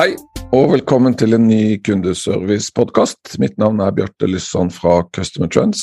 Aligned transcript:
Hei, 0.00 0.14
og 0.56 0.70
velkommen 0.70 1.12
til 1.12 1.36
en 1.36 1.42
ny 1.44 1.74
kundeservice-podkast. 1.84 3.34
Mitt 3.36 3.58
navn 3.60 3.82
er 3.84 3.90
Bjarte 3.92 4.24
Lysson 4.30 4.70
fra 4.72 5.02
Customer 5.12 5.50
Trends. 5.52 5.82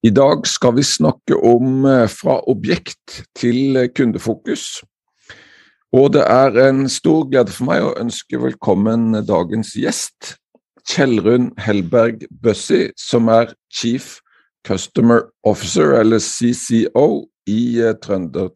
I 0.00 0.08
dag 0.08 0.46
skal 0.48 0.72
vi 0.78 0.84
snakke 0.88 1.36
om 1.36 1.84
eh, 1.84 2.06
fra 2.08 2.38
objekt 2.48 3.18
til 3.36 3.76
kundefokus. 3.92 4.78
Og 5.92 6.14
det 6.14 6.22
er 6.32 6.56
en 6.62 6.88
stor 6.88 7.28
glede 7.28 7.52
for 7.52 7.68
meg 7.68 7.84
å 7.84 7.92
ønske 8.00 8.40
velkommen 8.40 9.20
dagens 9.28 9.74
gjest, 9.76 10.38
Kjellrun 10.88 11.50
Helberg 11.60 12.24
Bøssi, 12.40 12.86
som 12.96 13.28
er 13.28 13.52
Chief 13.68 14.14
Customer 14.64 15.26
Officer, 15.44 15.92
eller 16.00 16.24
CCO, 16.24 17.28
i 17.52 17.60
eh, 17.84 17.92
Trønder. 18.00 18.48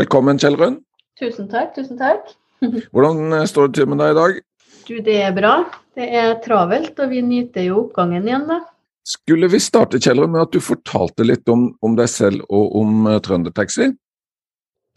Velkommen, 0.00 0.40
Kjellrun. 0.40 0.80
Tusen 1.20 1.52
takk. 1.52 1.76
Tusen 1.76 2.00
takk. 2.00 2.32
Hvordan 2.92 3.34
eh, 3.40 3.48
står 3.50 3.68
det 3.68 3.80
til 3.80 3.90
med 3.90 4.00
deg 4.02 4.14
i 4.14 4.18
dag? 4.20 4.40
Du, 4.86 4.94
det 5.02 5.18
er 5.28 5.34
bra. 5.34 5.58
Det 5.96 6.06
er 6.20 6.34
travelt, 6.44 6.98
og 7.00 7.12
vi 7.12 7.22
nyter 7.24 7.66
jo 7.66 7.86
oppgangen 7.86 8.26
igjen, 8.28 8.46
da. 8.48 8.60
Skulle 9.06 9.48
vi 9.50 9.60
starte 9.62 10.00
Kjellrun, 10.02 10.32
med 10.34 10.44
at 10.48 10.54
du 10.54 10.60
fortalte 10.62 11.26
litt 11.26 11.46
om, 11.50 11.68
om 11.84 11.94
deg 11.98 12.10
selv 12.10 12.42
og 12.50 12.74
om 12.80 13.06
uh, 13.06 13.18
Trøndertaxi? 13.22 13.92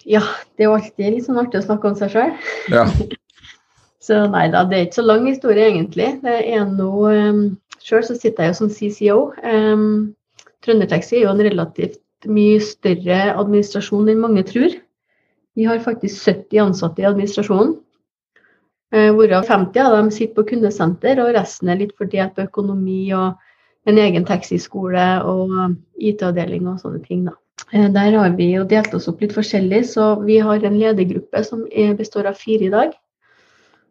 Ja, 0.10 0.24
det 0.56 0.66
er 0.66 0.70
jo 0.70 0.78
alltid 0.78 1.14
litt 1.14 1.28
sånn 1.28 1.40
artig 1.42 1.62
å 1.62 1.66
snakke 1.68 1.92
om 1.92 1.98
seg 2.00 2.14
sjøl. 2.16 2.36
Ja. 2.74 2.88
så 4.08 4.24
nei 4.32 4.48
da, 4.54 4.64
det 4.66 4.78
er 4.78 4.88
ikke 4.88 5.02
så 5.02 5.08
lang 5.08 5.28
historie 5.30 5.68
egentlig. 5.70 6.12
Det 6.24 6.38
er 6.42 6.70
noe 6.70 7.16
um, 7.30 7.44
Sjøl 7.80 8.04
så 8.04 8.16
sitter 8.18 8.44
jeg 8.44 8.52
jo 8.52 8.58
som 8.58 8.72
CCO. 8.76 9.20
Um, 9.40 9.86
Trøndertaxi 10.66 11.20
er 11.20 11.28
jo 11.28 11.32
en 11.32 11.46
relativt 11.46 12.02
mye 12.28 12.60
større 12.64 13.20
administrasjon 13.40 14.10
enn 14.12 14.20
mange 14.22 14.44
tror. 14.48 14.74
Vi 15.58 15.66
har 15.68 15.82
faktisk 15.84 16.24
70 16.26 16.64
ansatte 16.66 17.04
i 17.04 17.08
administrasjonen. 17.10 17.76
Uh, 18.94 19.12
hvorav 19.14 19.46
50 19.46 19.84
av 19.86 19.98
dem 19.98 20.10
sitter 20.14 20.38
på 20.38 20.48
kundesenter, 20.54 21.22
og 21.22 21.36
resten 21.36 21.70
er 21.70 21.82
litt 21.82 21.94
fordelt 21.98 22.36
på 22.38 22.48
økonomi 22.48 23.04
og 23.18 23.38
en 23.90 24.00
egen 24.02 24.26
taxiskole 24.26 25.06
og 25.26 25.54
IT-avdeling 25.98 26.68
og 26.70 26.82
sånne 26.82 27.04
ting. 27.06 27.28
da. 27.30 27.38
Eh, 27.72 27.90
der 27.94 28.18
har 28.18 28.36
vi 28.38 28.52
jo 28.54 28.66
delt 28.68 28.94
oss 28.98 29.08
opp 29.12 29.22
litt 29.22 29.36
forskjellig, 29.36 29.84
så 29.94 30.14
vi 30.24 30.40
har 30.44 30.64
en 30.64 30.80
ledergruppe 30.80 31.44
som 31.46 31.66
består 31.98 32.30
av 32.32 32.40
fire 32.40 32.68
i 32.68 32.74
dag. 32.74 32.94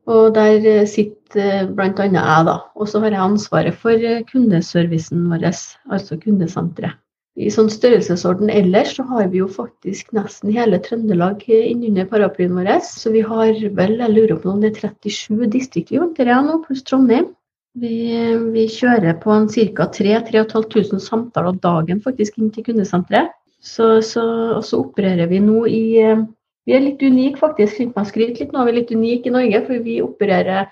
Og 0.08 0.32
der 0.34 0.64
eh, 0.66 0.86
sitter 0.88 1.68
bl.a. 1.68 1.90
jeg, 1.92 2.46
da. 2.48 2.56
Og 2.74 2.88
så 2.88 3.02
har 3.04 3.12
jeg 3.12 3.24
ansvaret 3.24 3.76
for 3.76 3.92
eh, 3.92 4.24
kundeservicen 4.30 5.28
vår, 5.30 5.50
altså 5.92 6.18
kundesenteret. 6.22 6.96
I 7.38 7.50
sånn 7.54 7.68
størrelsesorden 7.70 8.50
ellers 8.50 8.96
så 8.96 9.04
har 9.06 9.28
vi 9.30 9.38
jo 9.38 9.46
faktisk 9.52 10.08
nesten 10.16 10.50
hele 10.50 10.80
Trøndelag 10.82 11.44
innunder 11.54 12.08
paraplyen 12.10 12.56
vår. 12.58 12.70
Så 12.82 13.12
vi 13.14 13.22
har 13.22 13.52
vel, 13.78 13.98
jeg 14.00 14.14
lurer 14.14 14.40
på 14.42 14.50
om 14.50 14.62
det 14.62 14.72
er 14.72 14.88
37 14.90 15.46
distrikt 15.52 15.92
vi 15.94 16.00
håndterer 16.02 16.42
nå, 16.42 16.58
pluss 16.64 16.82
Trondheim. 16.88 17.28
Vi, 17.78 17.94
vi, 18.54 18.64
kjører 18.74 19.20
på 19.22 19.36
ca. 19.54 19.86
3500 19.94 20.98
samtaler 21.04 21.60
dagen 21.62 22.00
faktisk 22.02 22.40
inn 22.40 22.50
til 22.50 22.66
kundesenteret. 22.66 23.30
Så, 23.62 24.00
så, 24.06 24.24
og 24.56 24.64
så 24.66 24.80
opererer 24.82 25.30
vi 25.30 25.38
nå 25.42 25.62
i 25.66 25.84
vi 26.68 26.74
er 26.76 26.82
litt 26.84 27.00
unike, 27.00 27.38
faktisk. 27.40 27.78
Fint 27.78 27.94
meg 27.96 28.10
skryte 28.10 28.42
litt 28.42 28.50
nå. 28.52 28.60
er 28.60 28.68
Vi 28.68 28.80
litt 28.80 28.90
unike 28.92 29.30
i 29.30 29.32
Norge, 29.32 29.62
for 29.68 29.86
vi 29.86 30.02
opererer 30.04 30.66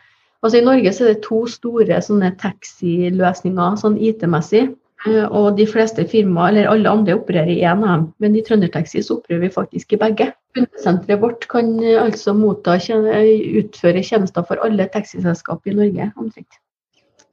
Altså 0.45 0.61
I 0.61 0.67
Norge 0.67 0.91
så 0.93 1.07
er 1.07 1.15
det 1.15 1.23
to 1.25 1.39
store 1.51 1.97
sånne 2.05 2.29
taxiløsninger 2.39 3.79
sånn 3.81 3.97
IT-messig. 3.99 4.69
Eh, 5.07 5.27
og 5.31 5.57
de 5.59 5.67
fleste 5.69 6.05
firmaer, 6.11 6.53
eller 6.53 6.71
alle 6.73 6.93
andre, 6.99 7.17
opererer 7.21 7.53
i 7.55 7.63
én 7.63 7.85
av 7.85 7.93
dem. 7.93 8.07
Men 8.23 8.37
i 8.37 8.43
Trøndertaxi 8.47 9.03
så 9.05 9.19
opererer 9.21 9.47
vi 9.47 9.55
faktisk 9.55 9.95
i 9.95 10.01
begge. 10.01 10.31
Kundesenteret 10.57 11.23
vårt 11.23 11.47
kan 11.53 11.73
eh, 11.83 12.01
altså 12.03 12.35
motta, 12.37 12.77
utføre 12.77 14.03
tjenester 14.03 14.47
for 14.49 14.63
alle 14.67 14.89
taxiselskap 14.93 15.67
i 15.67 15.77
Norge 15.77 16.11
omtrent. 16.17 16.61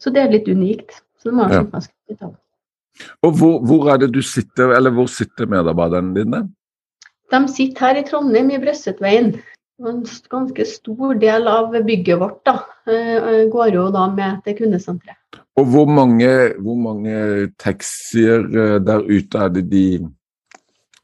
Så 0.01 0.13
det 0.13 0.23
er 0.23 0.33
litt 0.33 0.49
unikt. 0.51 0.99
Så 1.21 1.31
det 1.31 1.37
må 1.37 1.47
jeg 1.47 1.63
ja. 1.63 1.83
litt 2.11 2.25
av. 2.25 2.35
Og 3.25 3.39
hvor, 3.39 3.55
hvor, 3.65 3.87
er 3.93 4.03
det 4.03 4.11
du 4.13 4.21
sitter, 4.21 4.75
eller 4.75 4.93
hvor 4.93 5.07
sitter 5.09 5.49
medarbeiderne 5.49 6.13
dine? 6.13 6.43
De 7.33 7.39
sitter 7.49 7.87
her 7.87 8.01
i 8.01 8.05
Trondheim, 8.05 8.51
i 8.53 8.59
Brøssetveien. 8.61 9.31
En 9.81 10.03
ganske 10.29 10.65
stor 10.69 11.15
del 11.17 11.47
av 11.49 11.73
bygget 11.73 12.19
vårt 12.21 12.43
da, 12.45 12.59
eh, 12.85 13.49
går 13.49 13.73
jo 13.73 13.87
da 13.91 14.05
med 14.13 14.43
til 14.45 14.57
kundesenteret. 14.59 15.39
Og 15.57 15.65
hvor 15.65 15.89
mange, 15.89 16.53
hvor 16.61 16.77
mange 16.77 17.49
taxier 17.57 18.45
eh, 18.45 18.79
der 18.79 19.01
ute 19.01 19.37
er 19.37 19.49
det 19.49 19.69
de 19.71 19.87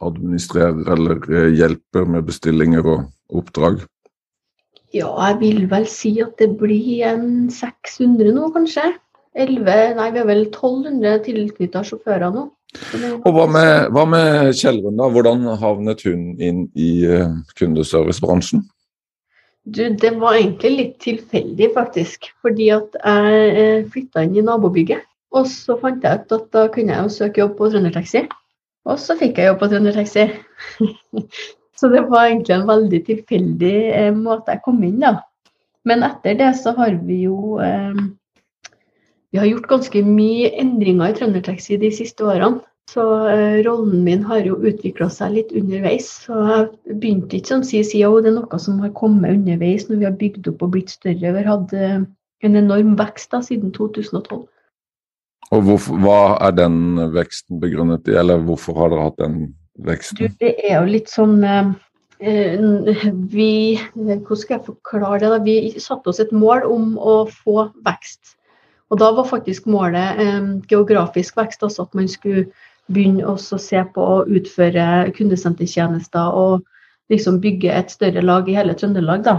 administrerer 0.01 0.85
eller 0.93 1.17
eh, 1.33 1.49
hjelper 1.57 2.05
med 2.05 2.27
bestillinger 2.29 2.85
og 2.85 3.09
oppdrag? 3.41 3.81
Ja, 4.93 5.09
jeg 5.27 5.39
vil 5.41 5.65
vel 5.69 5.85
si 5.89 6.15
at 6.21 6.37
det 6.41 6.55
blir 6.57 7.03
en 7.09 7.49
600 7.53 8.33
nå, 8.33 8.49
kanskje. 8.53 8.85
11, 9.37 9.97
nei, 9.97 10.07
vi 10.13 10.21
har 10.21 10.29
vel 10.29 10.47
1200 10.47 11.19
tilknytta 11.27 11.83
sjåfører 11.85 12.33
nå. 12.33 12.47
Og 13.25 13.31
hva 13.33 13.45
med, 13.49 13.89
hva 13.95 14.03
med 14.05 14.51
Kjellrun, 14.57 14.97
da? 14.99 15.07
Hvordan 15.09 15.47
havnet 15.61 16.03
hun 16.05 16.35
inn 16.37 16.67
i 16.77 16.91
uh, 17.09 17.39
kundeservicebransjen? 17.57 18.61
Du, 19.69 19.83
det 19.89 20.11
var 20.21 20.37
egentlig 20.37 20.71
litt 20.75 20.97
tilfeldig, 21.03 21.71
faktisk. 21.75 22.29
Fordi 22.45 22.69
at 22.73 22.95
jeg 23.01 23.47
eh, 23.49 23.87
flytta 23.91 24.25
inn 24.25 24.37
i 24.39 24.45
nabobygget. 24.45 25.05
Og 25.35 25.45
så 25.49 25.75
fant 25.81 26.05
jeg 26.05 26.23
ut 26.23 26.37
at 26.39 26.45
da 26.55 26.67
kunne 26.73 26.93
jeg 26.95 27.05
jo 27.05 27.15
søke 27.17 27.43
jobb 27.43 27.57
på 27.57 27.69
Trøndertaxi. 27.69 28.23
Og 28.89 29.01
så 29.01 29.17
fikk 29.19 29.37
jeg 29.37 29.51
jobb 29.51 29.59
på 29.61 29.69
Trøndertaxi. 29.69 30.25
så 31.79 31.91
det 31.93 32.05
var 32.09 32.29
egentlig 32.29 32.55
en 32.55 32.69
veldig 32.69 33.01
tilfeldig 33.09 33.75
eh, 33.97 34.13
måte 34.15 34.55
jeg 34.55 34.63
kom 34.65 34.81
inn, 34.85 35.01
da. 35.03 35.19
Men 35.87 36.03
etter 36.07 36.37
det 36.39 36.53
så 36.59 36.73
har 36.77 36.97
vi 37.05 37.23
jo 37.27 37.59
eh, 37.63 37.93
vi 39.31 39.37
har 39.37 39.45
gjort 39.45 39.69
ganske 39.69 40.01
mye 40.05 40.49
endringer 40.57 41.11
i 41.11 41.15
Trøndertaxi 41.17 41.77
de 41.81 41.91
siste 41.93 42.25
årene. 42.25 42.63
Så 42.89 43.03
eh, 43.29 43.59
rollen 43.67 44.01
min 44.01 44.23
har 44.25 44.41
jo 44.47 44.55
utvikla 44.65 45.11
seg 45.13 45.35
litt 45.35 45.51
underveis. 45.53 46.07
Så 46.25 46.37
jeg 46.47 46.95
begynte 47.01 47.37
ikke 47.37 47.51
som 47.51 47.65
CCO, 47.65 48.15
det 48.23 48.31
er 48.31 48.39
noe 48.39 48.61
som 48.61 48.79
har 48.81 48.93
kommet 48.97 49.35
underveis 49.37 49.85
når 49.89 49.99
vi 49.99 50.07
har 50.07 50.15
bygd 50.17 50.49
opp 50.49 50.63
og 50.65 50.73
blitt 50.73 50.95
større. 50.95 51.19
Vi 51.21 51.35
har 51.35 51.51
hatt 51.51 51.75
eh, 51.77 51.99
en 52.47 52.57
enorm 52.57 52.95
vekst 52.97 53.35
da, 53.35 53.43
siden 53.45 53.75
2012. 53.75 54.47
Og 55.49 55.61
hvorfor, 55.65 56.01
Hva 56.01 56.17
er 56.47 56.57
den 56.57 56.97
veksten 57.13 57.61
begrunnet 57.61 58.09
i, 58.09 58.17
eller 58.17 58.41
hvorfor 58.45 58.77
har 58.81 58.91
dere 58.93 59.05
hatt 59.07 59.21
den 59.21 59.37
veksten? 59.85 60.17
Du, 60.17 60.41
det 60.41 60.55
er 60.57 60.79
jo 60.79 60.89
litt 60.89 61.13
sånn 61.13 61.37
eh, 61.45 61.69
vi, 63.29 63.51
Hvordan 63.93 64.41
skal 64.41 64.57
jeg 64.57 64.65
forklare 64.65 65.21
det? 65.21 65.31
da? 65.35 65.39
Vi 65.45 65.57
satte 65.77 66.09
oss 66.09 66.21
et 66.25 66.33
mål 66.33 66.65
om 66.69 66.97
å 66.97 67.21
få 67.29 67.69
vekst. 67.85 68.38
Og 68.89 68.99
da 69.01 69.11
var 69.13 69.29
faktisk 69.29 69.67
målet 69.69 70.21
eh, 70.21 70.49
geografisk 70.69 71.37
vekst, 71.37 71.63
altså 71.63 71.85
at 71.85 71.95
man 71.97 72.09
skulle 72.09 72.47
begynne 72.89 73.27
å 73.29 73.37
se 73.37 73.83
på 73.93 74.01
å 74.01 74.25
utføre 74.25 75.11
kundesentertjenester 75.17 76.33
og 76.33 76.65
liksom 77.13 77.39
bygge 77.43 77.73
et 77.73 77.93
større 77.93 78.23
lag 78.25 78.49
i 78.49 78.57
hele 78.57 78.75
Trøndelag. 78.77 79.23
Da. 79.25 79.37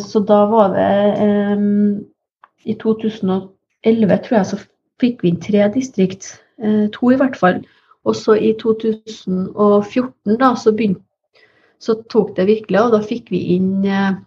Så 0.00 0.22
da 0.24 0.44
var 0.50 0.74
det 0.76 0.90
eh, 1.24 1.64
I 2.68 2.76
2011 2.80 4.16
tror 4.26 4.38
jeg 4.38 4.48
så 4.52 4.60
fikk 5.00 5.24
vi 5.24 5.32
inn 5.32 5.40
tre 5.40 5.68
distrikt, 5.72 6.34
eh, 6.62 6.86
to 6.92 7.12
i 7.12 7.20
hvert 7.20 7.38
fall. 7.40 7.62
Og 8.08 8.16
så 8.16 8.36
i 8.36 8.54
2014 8.60 10.38
da, 10.40 10.54
så, 10.56 10.72
begynte, 10.72 11.04
så 11.80 11.98
tok 12.12 12.34
det 12.36 12.48
virkelig 12.48 12.80
og 12.80 12.94
Da 12.96 13.00
fikk 13.04 13.32
vi 13.32 13.42
inn 13.56 13.84
eh, 13.84 14.20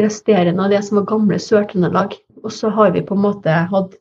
resterende 0.00 0.64
av 0.64 0.72
det 0.72 0.82
som 0.86 1.00
var 1.00 1.08
gamle 1.10 1.40
Sør-Trøndelag. 1.40 2.16
Og 2.44 2.52
så 2.54 2.70
har 2.72 2.94
vi 2.94 3.04
på 3.04 3.16
en 3.16 3.24
måte 3.26 3.56
hatt 3.72 3.96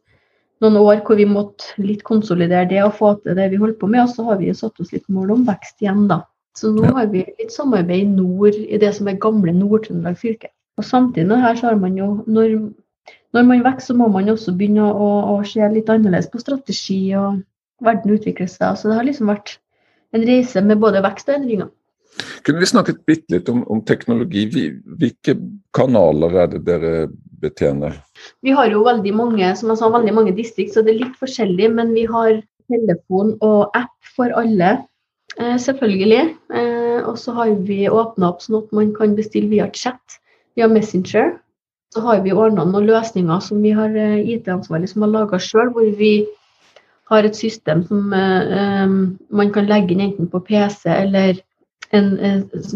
noen 0.63 0.77
år 0.79 1.01
hvor 1.07 1.19
vi 1.19 1.27
måtte 1.29 1.79
litt 1.81 2.03
konsolidere 2.07 2.67
det 2.69 2.81
og 2.83 2.95
få 2.97 3.13
til 3.23 3.37
det 3.37 3.49
vi 3.53 3.61
holdt 3.61 3.79
på 3.81 3.89
med. 3.91 4.03
Og 4.05 4.13
så 4.13 4.25
har 4.27 4.39
vi 4.41 4.51
satt 4.55 4.79
oss 4.83 4.93
litt 4.95 5.07
mål 5.11 5.35
om 5.37 5.47
vekst 5.47 5.83
igjen, 5.83 6.07
da. 6.11 6.23
Så 6.57 6.73
nå 6.75 6.89
har 6.95 7.07
vi 7.13 7.23
litt 7.39 7.53
samarbeid 7.53 8.03
i 8.03 8.09
nord, 8.09 8.57
i 8.57 8.79
det 8.81 8.91
som 8.97 9.07
er 9.07 9.19
gamle 9.21 9.53
Nord-Trøndelag 9.55 10.17
fylke. 10.19 10.51
Og 10.79 10.85
samtidig 10.87 11.37
her 11.39 11.55
så 11.59 11.69
har 11.69 11.79
man 11.79 11.95
jo 11.99 12.09
når, 12.27 12.57
når 13.35 13.47
man 13.47 13.63
vokser, 13.63 13.93
så 13.93 13.97
må 13.99 14.09
man 14.11 14.31
også 14.31 14.55
begynne 14.57 14.87
å, 14.89 15.09
å, 15.35 15.39
se 15.47 15.63
litt 15.71 15.91
annerledes 15.91 16.29
på 16.31 16.41
strategi, 16.41 17.01
og 17.19 17.41
verden 17.85 18.15
utvikler 18.15 18.49
seg. 18.51 18.75
Så 18.79 18.89
det 18.89 18.97
har 18.99 19.07
liksom 19.07 19.31
vært 19.31 19.57
en 20.15 20.25
reise 20.25 20.63
med 20.65 20.81
både 20.81 21.03
vekst 21.05 21.29
og 21.29 21.37
endringer. 21.37 21.69
Kunne 22.43 22.63
vi 22.63 22.67
snakket 22.71 23.03
bitte 23.07 23.37
litt 23.37 23.49
om, 23.51 23.61
om, 23.69 23.81
teknologi? 23.85 24.47
Hvilke 24.49 25.37
kanaler 25.75 26.35
er 26.43 26.51
det 26.55 26.63
dere 26.67 26.93
betjener? 27.41 27.97
Vi 28.45 28.53
har 28.55 28.69
jo 28.71 28.85
veldig 28.85 29.13
mange 29.15 29.49
som 29.59 29.71
jeg 29.71 29.81
sa, 29.81 29.89
veldig 29.93 30.15
mange 30.15 30.35
distrikt, 30.37 30.75
så 30.75 30.83
det 30.85 30.95
er 30.95 31.03
litt 31.05 31.19
forskjellig. 31.19 31.69
Men 31.75 31.93
vi 31.95 32.05
har 32.09 32.39
telefon 32.69 33.35
og 33.45 33.75
app 33.77 34.13
for 34.15 34.33
alle, 34.37 34.71
eh, 35.39 35.57
selvfølgelig. 35.57 36.23
Eh, 36.53 36.99
og 37.07 37.17
så 37.17 37.33
har 37.33 37.53
vi 37.67 37.87
åpna 37.89 38.29
opp 38.29 38.41
sånn 38.43 38.61
at 38.63 38.73
man 38.75 38.93
kan 38.95 39.15
bestille 39.17 39.49
via 39.49 39.69
chat, 39.73 40.19
via 40.55 40.67
Messenger. 40.67 41.37
Så 41.93 42.03
har 42.05 42.21
vi 42.21 42.35
ordna 42.35 42.65
noen 42.65 42.85
løsninger 42.85 43.41
som 43.41 43.61
vi 43.65 43.73
har 43.73 43.95
eh, 43.97 44.21
IT-ansvarlig 44.35 44.91
som 44.91 45.05
har 45.05 45.15
laga 45.15 45.39
sjøl, 45.41 45.73
hvor 45.73 45.89
vi 45.97 46.27
har 47.09 47.25
et 47.25 47.35
system 47.35 47.81
som 47.87 48.11
man 48.13 49.49
kan 49.49 49.65
legge 49.65 49.95
inn 49.95 50.03
enten 50.03 50.27
på 50.29 50.43
PC 50.45 50.85
eller 50.93 51.39
en, 51.89 52.11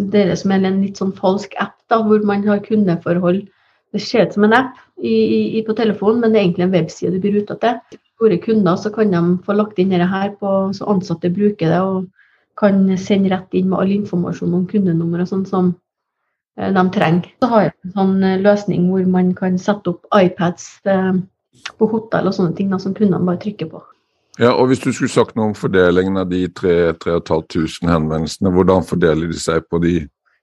det 0.10 0.24
som 0.42 0.51
en 0.56 0.81
litt 0.81 0.98
sånn 0.98 1.12
falsk 1.13 1.54
app, 1.62 1.75
da, 1.86 2.00
hvor 2.01 2.24
man 2.25 2.42
har 2.48 2.63
kundeforhold. 2.65 3.44
Det 3.94 4.01
ser 4.01 4.25
ut 4.25 4.34
som 4.34 4.48
en 4.48 4.56
app 4.57 4.80
i, 4.98 5.13
i, 5.60 5.62
på 5.66 5.75
telefonen, 5.78 6.24
men 6.24 6.34
det 6.34 6.40
er 6.40 6.48
egentlig 6.48 6.66
en 6.66 6.74
webside 6.74 7.13
du 7.13 7.22
blir 7.22 7.38
ruta 7.38 7.57
til. 7.62 8.00
Store 8.18 8.40
kunder 8.42 8.80
så 8.80 8.90
kan 8.94 9.13
de 9.13 9.22
få 9.45 9.56
lagt 9.57 9.80
inn 9.81 9.94
dette 9.94 10.10
her 10.10 10.34
på, 10.40 10.54
så 10.74 10.88
ansatte 10.90 11.31
bruker 11.34 11.69
det 11.69 11.81
og 11.84 12.07
kan 12.57 12.86
sende 13.01 13.31
rett 13.34 13.54
inn 13.57 13.69
med 13.69 13.80
all 13.81 13.94
informasjon 13.94 14.54
om 14.54 14.66
kundenummer 14.69 15.24
og 15.24 15.30
sånn 15.30 15.45
som 15.50 15.72
uh, 15.74 16.69
de 16.74 16.84
trenger. 16.95 17.30
Så 17.42 17.50
har 17.51 17.68
jeg 17.68 17.74
en 17.86 17.95
sånn 17.98 18.28
løsning 18.45 18.90
hvor 18.90 19.06
man 19.10 19.34
kan 19.38 19.57
sette 19.62 19.94
opp 19.94 20.10
iPads 20.18 20.69
uh, 20.89 21.13
på 21.78 21.89
hotell 21.94 22.30
og 22.30 22.38
sånne 22.38 22.57
ting 22.57 22.74
da, 22.74 22.81
som 22.81 22.96
kundene 22.98 23.25
bare 23.25 23.42
trykker 23.46 23.69
på. 23.74 23.81
Ja, 24.42 24.56
og 24.56 24.72
Hvis 24.72 24.81
du 24.81 24.89
skulle 24.89 25.13
sagt 25.13 25.36
noe 25.38 25.51
om 25.51 25.57
fordelingen 25.57 26.18
av 26.18 26.31
de 26.31 26.48
3500 26.57 27.92
henvendelsene, 27.92 28.50
hvordan 28.54 28.86
fordeler 28.89 29.30
de 29.30 29.38
seg 29.38 29.68
på 29.69 29.78
de 29.84 30.00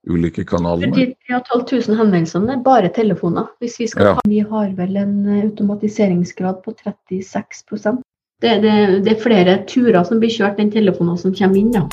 ulike 0.08 0.44
kanalene? 0.44 0.94
De 0.96 1.06
3500 1.28 1.98
henvendelsene 1.98 2.54
er 2.56 2.62
bare 2.64 2.92
telefoner. 2.94 3.50
Hvis 3.60 3.80
Vi 3.80 3.88
skal 3.90 4.06
ja. 4.06 4.14
ha, 4.18 4.28
vi 4.28 4.40
har 4.40 4.70
vel 4.78 4.96
en 4.96 5.16
eh, 5.26 5.44
automatiseringsgrad 5.44 6.62
på 6.64 6.74
36 6.84 8.00
det, 8.40 8.54
det, 8.62 8.74
det 9.04 9.12
er 9.12 9.20
flere 9.20 9.58
turer 9.68 10.00
som 10.08 10.20
blir 10.20 10.32
kjørt 10.32 10.60
enn 10.62 10.72
telefoner 10.72 11.18
som 11.20 11.34
kommer 11.36 11.60
inn. 11.60 11.74
Ja. 11.76 11.84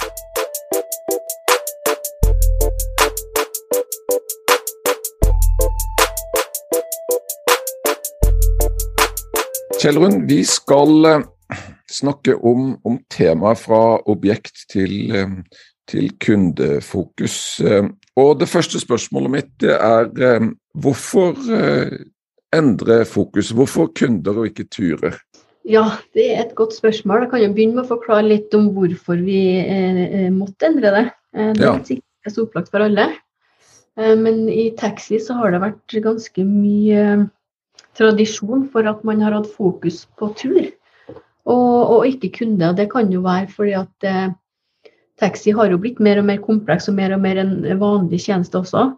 Kjellrun, 9.77 10.23
vi 10.29 10.39
skal 10.47 11.05
eh, 11.05 11.25
snakke 11.91 12.33
om, 12.39 12.77
om 12.87 12.95
temaet 13.13 13.59
fra 13.61 13.81
objekt 14.09 14.63
til, 14.71 14.95
eh, 15.11 15.35
til, 15.87 16.11
kundefokus. 16.23 17.59
Eh, 17.61 17.89
og 18.17 18.39
Det 18.39 18.49
første 18.49 18.79
spørsmålet 18.81 19.31
mitt 19.31 19.67
er 19.67 20.09
eh, 20.29 20.49
hvorfor 20.73 21.35
endre 22.55 23.05
fokus? 23.05 23.51
Hvorfor 23.51 23.91
kunder 23.95 24.37
og 24.37 24.51
ikke 24.51 24.67
turer? 24.71 25.17
Ja, 25.67 25.83
det 26.15 26.29
er 26.31 26.45
et 26.45 26.55
godt 26.55 26.75
spørsmål. 26.77 27.25
Jeg 27.25 27.29
kan 27.31 27.41
jo 27.43 27.53
begynne 27.53 27.75
med 27.75 27.87
å 27.87 27.91
forklare 27.91 28.27
litt 28.29 28.53
om 28.55 28.69
hvorfor 28.75 29.19
vi 29.19 29.41
eh, 29.59 30.29
måtte 30.31 30.69
endre 30.69 30.93
det. 30.95 31.07
Det 31.33 31.65
er 31.65 31.73
ja. 31.73 31.73
ikke 31.97 32.31
så 32.33 32.45
opplagt 32.47 32.71
for 32.71 32.85
alle. 32.85 33.09
Eh, 33.97 34.15
men 34.15 34.45
i 34.49 34.69
taxi 34.79 35.19
så 35.19 35.35
har 35.41 35.51
det 35.51 35.63
vært 35.65 35.97
ganske 36.05 36.45
mye 36.47 37.27
tradisjon 37.97 38.67
for 38.71 38.87
at 38.89 39.03
man 39.07 39.23
har 39.25 39.35
hatt 39.35 39.49
fokus 39.57 40.03
på 40.19 40.29
tur 40.37 40.61
og, 40.61 41.77
og 41.97 42.07
ikke 42.07 42.31
kunde. 42.41 42.71
Det 42.77 42.87
kan 42.93 43.11
jo 43.11 43.23
være 43.25 43.49
fordi 43.51 43.75
at 43.79 44.07
eh, 44.07 44.29
taxi 45.21 45.53
har 45.55 45.71
jo 45.71 45.79
blitt 45.81 45.99
mer 46.03 46.21
og 46.21 46.27
mer 46.29 46.39
kompleks 46.43 46.89
og 46.91 46.97
mer 46.97 47.15
og 47.15 47.21
mer 47.23 47.41
en 47.41 47.53
vanlig 47.81 48.21
tjeneste 48.25 48.59
også. 48.59 48.89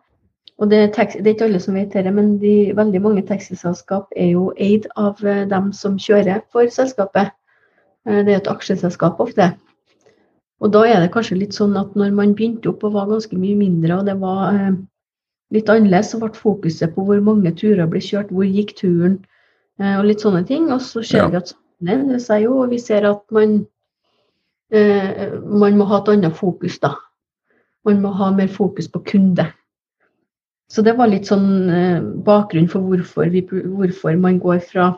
Og 0.60 0.70
det, 0.72 0.78
er, 0.78 0.92
taxi, 0.92 1.22
det 1.24 1.32
er 1.32 1.38
ikke 1.38 1.48
alle 1.48 1.62
som 1.64 1.78
vet 1.80 1.94
det, 1.96 2.12
men 2.14 2.34
de, 2.42 2.54
veldig 2.76 3.02
mange 3.02 3.24
taxiselskap 3.28 4.10
er 4.20 4.34
jo 4.34 4.50
eid 4.60 4.90
av 5.00 5.22
eh, 5.24 5.46
dem 5.48 5.72
som 5.76 5.96
kjører 5.96 6.44
for 6.52 6.68
selskapet. 6.74 7.32
Eh, 8.08 8.22
det 8.28 8.34
er 8.34 8.42
et 8.42 8.52
aksjeselskap 8.52 9.22
ofte. 9.24 9.54
Og 10.60 10.74
da 10.76 10.84
er 10.88 11.00
det 11.00 11.14
kanskje 11.14 11.40
litt 11.40 11.56
sånn 11.56 11.78
at 11.80 11.96
når 11.96 12.12
man 12.16 12.36
begynte 12.36 12.74
opp 12.74 12.84
og 12.84 12.98
var 12.98 13.08
ganske 13.08 13.40
mye 13.40 13.56
mindre, 13.60 14.02
og 14.02 14.10
det 14.10 14.18
var 14.20 14.52
eh, 14.52 14.76
litt 15.56 15.72
annerledes, 15.72 16.12
så 16.12 16.20
ble 16.22 16.34
fokuset 16.36 16.94
på 16.96 17.06
hvor 17.08 17.24
mange 17.24 17.54
turer 17.56 17.88
ble 17.90 18.02
kjørt, 18.04 18.34
hvor 18.36 18.48
gikk 18.48 18.76
turen, 18.80 19.20
eh, 19.80 19.96
og 19.96 20.10
litt 20.10 20.26
sånne 20.26 20.44
ting. 20.50 20.68
Og 20.76 20.84
så 20.84 21.04
ser 21.06 21.24
ja. 21.24 21.30
vi 21.32 21.40
at 21.40 21.56
det 21.88 22.20
seg 22.26 22.44
jo, 22.50 22.58
og 22.66 22.74
vi 22.74 22.82
ser 22.84 23.08
at 23.08 23.24
man, 23.36 23.62
eh, 24.74 25.38
man 25.40 25.78
må 25.78 25.88
ha 25.90 26.02
et 26.02 26.12
annet 26.16 26.36
fokus, 26.38 26.80
da. 26.84 26.96
Man 27.88 28.02
må 28.04 28.12
ha 28.18 28.30
mer 28.36 28.52
fokus 28.52 28.90
på 28.92 29.02
kunde. 29.08 29.48
Så 30.70 30.84
det 30.86 30.94
var 31.00 31.10
litt 31.10 31.30
sånn 31.30 31.70
eh, 31.74 32.02
bakgrunn 32.26 32.68
for 32.70 32.86
hvorfor, 32.86 33.30
vi, 33.34 33.42
hvorfor, 33.50 34.18
man 34.22 34.38
går 34.42 34.60
fra, 34.68 34.92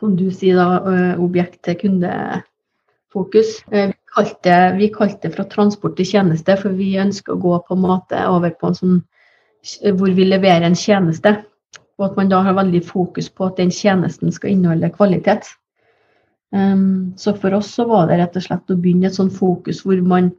som 0.00 0.16
du 0.18 0.26
sier, 0.34 0.58
da, 0.58 0.80
eh, 0.90 1.20
objekt 1.22 1.60
til 1.66 1.78
kundefokus. 1.84 3.60
Eh, 3.70 3.92
vi 3.92 4.16
kalte, 4.16 4.56
vi 4.80 4.90
kalte 4.94 5.28
det 5.28 5.36
fra 5.36 5.46
transport 5.52 5.94
til 5.98 6.10
tjeneste, 6.10 6.58
for 6.58 6.74
vi 6.74 6.96
ønsker 6.98 7.36
å 7.36 7.42
gå 7.44 7.60
på 7.68 7.78
en 7.78 7.84
måte 7.86 8.24
over 8.26 8.56
på 8.58 8.72
en 8.72 8.80
sånn 8.80 8.98
hvor 9.94 10.10
vi 10.16 10.24
leverer 10.24 10.66
en 10.66 10.78
tjeneste. 10.78 11.36
Og 12.00 12.08
at 12.08 12.16
man 12.16 12.30
da 12.32 12.40
har 12.42 12.56
veldig 12.56 12.80
fokus 12.88 13.28
på 13.28 13.46
at 13.46 13.60
den 13.60 13.70
tjenesten 13.70 14.32
skal 14.32 14.56
inneholde 14.56 14.90
kvalitet. 14.94 15.52
Um, 16.50 17.12
så 17.16 17.34
for 17.38 17.54
oss 17.54 17.70
så 17.76 17.86
var 17.86 18.08
det 18.10 18.18
rett 18.18 18.36
og 18.38 18.42
slett 18.42 18.72
å 18.72 18.78
begynne 18.78 19.06
et 19.06 19.14
sånn 19.14 19.30
fokus 19.30 19.84
hvor 19.86 20.00
man 20.02 20.32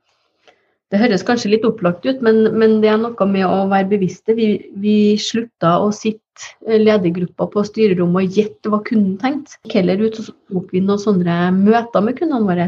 Det 0.92 1.00
høres 1.00 1.22
kanskje 1.24 1.54
litt 1.54 1.64
opplagt 1.64 2.04
ut, 2.04 2.20
men, 2.20 2.50
men 2.60 2.82
det 2.84 2.90
er 2.92 2.98
noe 3.00 3.26
med 3.32 3.46
å 3.48 3.70
være 3.72 3.88
bevisste. 3.94 4.34
Vi, 4.36 4.48
vi 4.76 4.96
slutta 5.16 5.78
å 5.80 5.86
sitte 5.96 6.82
ledergruppa 6.84 7.48
på 7.48 7.64
styrerommet 7.64 8.28
og 8.28 8.36
gjette 8.36 8.74
hva 8.74 8.82
kunden 8.84 9.14
tenkte. 9.22 9.56
Heller 9.72 10.04
ut 10.04 10.20
så 10.20 10.34
tok 10.52 10.74
vi 10.76 10.82
noen 10.84 11.00
sånne 11.00 11.38
møter 11.56 12.04
med 12.04 12.18
kundene 12.20 12.44
våre. 12.44 12.68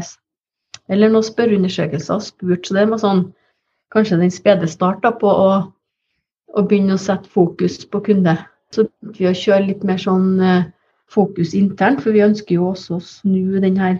Eller 0.88 1.12
noen 1.12 1.26
spørreundersøkelser 1.26 2.16
og 2.16 2.24
spurt. 2.24 2.64
Så 2.64 2.78
det 2.78 2.86
var 2.88 3.02
sånn 3.02 3.26
kanskje 3.94 4.22
den 4.22 4.32
spede 4.32 4.68
start 4.72 5.04
på 5.20 5.30
å, 5.30 5.50
å, 6.54 6.64
begynne 6.64 6.96
å 6.96 7.04
sette 7.04 7.30
fokus 7.30 7.82
på 7.84 8.02
kunde. 8.08 8.38
Så 8.72 8.88
begynte 8.88 9.20
vi 9.20 9.30
å 9.30 9.36
kjøre 9.36 9.68
litt 9.68 9.84
mer 9.84 10.00
sånn 10.00 10.32
uh, 10.40 10.64
fokus 11.14 11.54
internt, 11.54 12.02
for 12.02 12.14
vi 12.14 12.24
ønsker 12.24 12.58
jo 12.58 12.70
også 12.72 12.98
å 12.98 13.04
snu 13.04 13.60
denne 13.62 13.94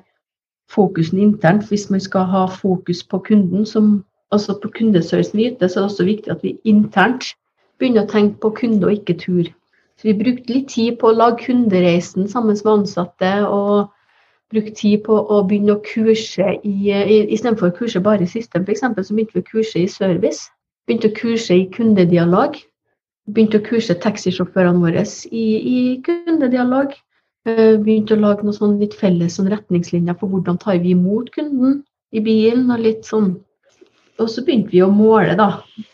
fokusen 0.73 1.21
internt. 1.23 1.67
Hvis 1.71 1.89
man 1.93 2.03
skal 2.03 2.27
ha 2.33 2.45
fokus 2.51 3.03
på 3.07 3.21
kunden, 3.29 3.67
som, 3.67 3.97
altså 4.35 4.57
på 4.63 4.73
kundeservicen 4.79 5.41
vi 5.41 5.49
yter, 5.53 5.69
så 5.69 5.81
er 5.81 5.85
det 5.85 5.91
også 5.93 6.09
viktig 6.09 6.35
at 6.35 6.47
vi 6.47 6.57
internt 6.65 7.35
begynner 7.79 8.05
å 8.05 8.11
tenke 8.11 8.41
på 8.43 8.53
kunde 8.61 8.89
og 8.89 8.99
ikke 8.99 9.19
tur. 9.21 9.51
Så 9.99 10.11
vi 10.11 10.17
brukte 10.19 10.53
litt 10.53 10.71
tid 10.75 10.99
på 10.99 11.11
å 11.11 11.17
lage 11.17 11.47
kundereisen 11.47 12.29
sammen 12.31 12.59
med 12.59 12.73
ansatte, 12.73 13.33
og 13.47 13.91
brukte 14.53 14.75
tid 14.79 15.05
på 15.07 15.17
å 15.17 15.41
begynne 15.47 15.79
å 15.79 15.83
kurse 15.87 16.59
i 16.67 16.75
Istedenfor 17.35 17.71
å 17.71 17.79
kurse 17.79 18.03
bare 18.03 18.27
i 18.27 18.31
system, 18.31 18.67
f.eks., 18.67 18.85
så 18.85 19.15
begynte 19.15 19.39
vi 19.39 19.45
å 19.45 19.51
kurse 19.51 19.83
i 19.83 19.91
service. 19.91 20.49
Begynte 20.87 21.11
å 21.11 21.19
kurse 21.19 21.57
i 21.57 21.67
kundedialog 21.73 22.59
begynte 23.31 23.61
å 23.61 23.65
kurse 23.65 23.97
taxisjåførene 24.01 24.83
våre 24.83 25.05
i, 25.31 25.45
i 25.45 25.79
kundedialog. 26.05 26.93
Eh, 27.45 27.77
begynte 27.77 28.17
å 28.17 28.23
lage 28.23 28.45
noen 28.45 28.57
sånn 28.57 28.79
litt 28.81 28.95
felles 28.97 29.35
sånn 29.37 29.51
retningslinjer 29.53 30.17
for 30.17 30.33
hvordan 30.33 30.57
tar 30.63 30.79
vi 30.81 30.95
imot 30.95 31.29
kunden 31.35 31.83
i 32.17 32.23
bilen. 32.25 32.71
Og 32.73 32.81
litt 32.81 33.05
sånn. 33.09 33.35
Og 34.23 34.31
så 34.31 34.45
begynte 34.47 34.73
vi 34.73 34.81
å 34.85 34.93
måle 34.95 35.35
da, 35.37 35.49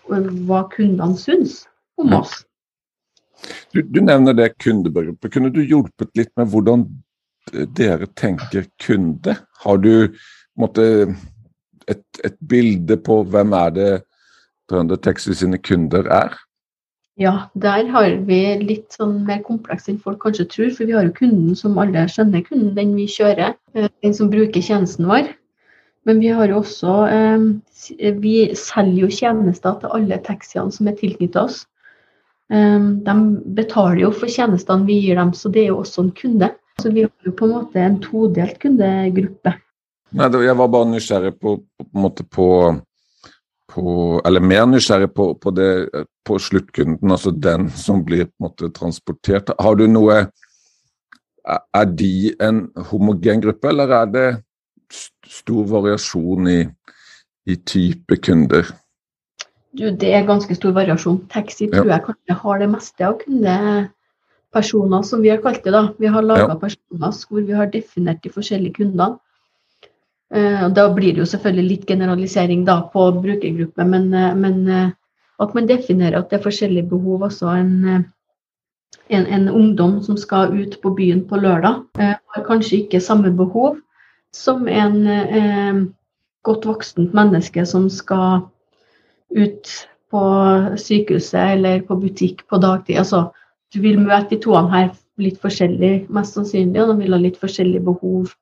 hva 0.06 0.62
kundene 0.70 1.18
syns 1.18 1.64
om 1.98 2.14
oss. 2.20 2.42
Du, 3.72 3.80
du 3.82 4.02
nevner 4.04 4.36
det 4.36 4.52
kundebegrepet. 4.60 5.32
Kunne 5.32 5.50
du 5.54 5.62
hjulpet 5.64 6.12
litt 6.18 6.30
med 6.38 6.50
hvordan 6.52 6.84
dere 7.74 8.06
tenker 8.20 8.68
kunde? 8.84 9.38
Har 9.64 9.80
du 9.80 10.12
måtte, 10.60 10.84
et, 11.88 12.04
et 12.22 12.36
bilde 12.38 13.00
på 13.00 13.22
hvem 13.32 13.56
er 13.56 13.74
det 13.74 13.90
Trønder 14.70 15.00
Taxi 15.02 15.34
sine 15.34 15.58
kunder 15.58 16.06
er? 16.12 16.36
Ja, 17.20 17.50
der 17.52 17.84
har 17.92 18.14
vi 18.24 18.38
litt 18.64 18.94
sånn 18.96 19.18
mer 19.28 19.42
kompleks 19.44 19.90
enn 19.92 19.98
folk 20.00 20.22
kanskje 20.22 20.46
tror. 20.48 20.70
For 20.72 20.88
vi 20.88 20.94
har 20.96 21.04
jo 21.04 21.16
kunden 21.18 21.56
som 21.58 21.76
alle 21.80 22.06
skjønner, 22.08 22.46
kunden 22.46 22.72
den 22.78 22.94
vi 22.96 23.04
kjører, 23.12 23.58
eh, 23.76 23.90
den 24.00 24.16
som 24.16 24.30
bruker 24.32 24.64
tjenesten 24.64 25.08
vår. 25.10 25.28
Men 26.08 26.22
vi 26.24 26.30
har 26.32 26.48
jo 26.48 26.62
også 26.62 26.94
eh, 27.12 27.42
Vi 28.24 28.36
selger 28.56 29.02
jo 29.02 29.10
tjenester 29.12 29.76
til 29.82 29.92
alle 29.98 30.16
taxiene 30.24 30.72
som 30.72 30.88
er 30.88 30.96
tilknyttet 30.96 31.36
oss. 31.42 31.66
Eh, 32.48 32.88
de 33.04 33.16
betaler 33.58 34.06
jo 34.06 34.14
for 34.16 34.32
tjenestene 34.32 34.88
vi 34.88 35.02
gir 35.04 35.20
dem, 35.20 35.34
så 35.36 35.52
det 35.52 35.66
er 35.66 35.74
jo 35.74 35.82
også 35.84 36.06
en 36.06 36.14
kunde. 36.16 36.54
Så 36.80 36.88
vi 36.88 37.04
har 37.04 37.28
jo 37.28 37.36
på 37.36 37.44
en 37.44 37.56
måte 37.58 37.84
en 37.84 38.00
todelt 38.00 38.56
kundegruppe. 38.62 39.58
Nei, 40.16 40.30
Jeg 40.42 40.56
var 40.56 40.72
bare 40.72 40.88
nysgjerrig 40.88 41.36
på, 41.38 41.58
på, 41.84 42.10
på, 42.32 42.46
på 43.70 44.20
eller 44.26 44.40
mer 44.40 44.66
nysgjerrig 44.66 45.10
på, 45.14 45.34
på, 45.40 45.50
det, 45.56 45.88
på 46.26 46.38
sluttkunden, 46.38 47.10
altså 47.10 47.30
den 47.30 47.70
som 47.70 48.04
blir 48.04 48.28
måte 48.42 48.70
transportert. 48.76 49.50
Har 49.60 49.74
du 49.80 49.86
noe 49.90 50.26
Er 51.50 51.84
de 51.84 52.34
en 52.40 52.68
homogen 52.90 53.40
gruppe, 53.42 53.68
eller 53.72 53.88
er 53.96 54.06
det 54.12 54.44
stor 55.26 55.64
variasjon 55.66 56.48
i, 56.52 56.68
i 57.48 57.56
type 57.56 58.16
kunder? 58.22 58.68
Du, 59.72 59.90
det 59.90 60.12
er 60.14 60.26
ganske 60.28 60.54
stor 60.54 60.72
variasjon. 60.76 61.26
Taxi 61.32 61.66
tror 61.72 61.88
jeg 61.90 62.04
kanskje 62.06 62.34
har 62.42 62.58
det 62.60 62.68
meste 62.70 63.06
av 63.06 63.18
kundepersoner, 63.22 65.02
som 65.06 65.22
vi 65.24 65.30
har 65.32 65.40
kalt 65.42 65.64
det. 65.64 65.72
da. 65.72 65.82
Vi 65.98 66.06
har 66.10 66.22
laga 66.22 66.48
Ja. 66.52 66.58
personer 66.60 67.10
hvor 67.30 67.40
vi 67.46 67.52
har 67.52 67.66
definert 67.72 68.22
de 68.22 68.30
forskjellige 68.30 68.74
kundene. 68.74 69.18
Eh, 70.34 70.68
Da 70.70 70.88
blir 70.94 71.12
det 71.12 71.24
jo 71.24 71.26
selvfølgelig 71.26 71.68
litt 71.68 71.86
generalisering 71.86 72.64
da 72.64 72.80
på 72.92 73.10
brukergruppe, 73.22 73.84
men, 73.84 74.14
eh, 74.14 74.34
men 74.34 74.68
eh, 74.68 74.90
at 75.40 75.54
man 75.54 75.66
definerer 75.66 76.18
at 76.18 76.30
det 76.30 76.38
er 76.38 76.44
forskjellige 76.44 76.88
behov. 76.88 77.24
Altså 77.24 77.46
en, 77.56 78.04
en, 79.08 79.26
en 79.26 79.48
ungdom 79.48 80.02
som 80.02 80.16
skal 80.16 80.54
ut 80.54 80.76
på 80.82 80.94
byen 80.94 81.24
på 81.26 81.36
lørdag, 81.36 81.82
har 81.96 82.44
kanskje 82.46 82.84
ikke 82.84 83.00
samme 83.00 83.32
behov 83.36 83.78
som 84.32 84.68
en 84.68 85.06
eh, 85.06 85.86
godt 86.46 86.66
voksent 86.66 87.14
menneske 87.14 87.66
som 87.66 87.88
skal 87.90 88.46
ut 89.30 89.72
på 90.10 90.22
sykehuset 90.76 91.56
eller 91.56 91.82
på 91.86 91.96
butikk 91.96 92.46
på 92.50 92.58
dagtid. 92.62 92.98
Altså, 92.98 93.30
du 93.74 93.80
vil 93.80 93.98
møte 94.00 94.34
de 94.34 94.40
toene 94.42 94.70
her 94.70 94.88
litt 95.20 95.40
forskjellig, 95.42 96.06
mest 96.10 96.34
sannsynlig, 96.34 96.82
og 96.82 96.92
de 96.94 97.04
vil 97.04 97.14
ha 97.14 97.20
litt 97.20 97.38
forskjellige 97.40 97.84
behov 97.86 98.32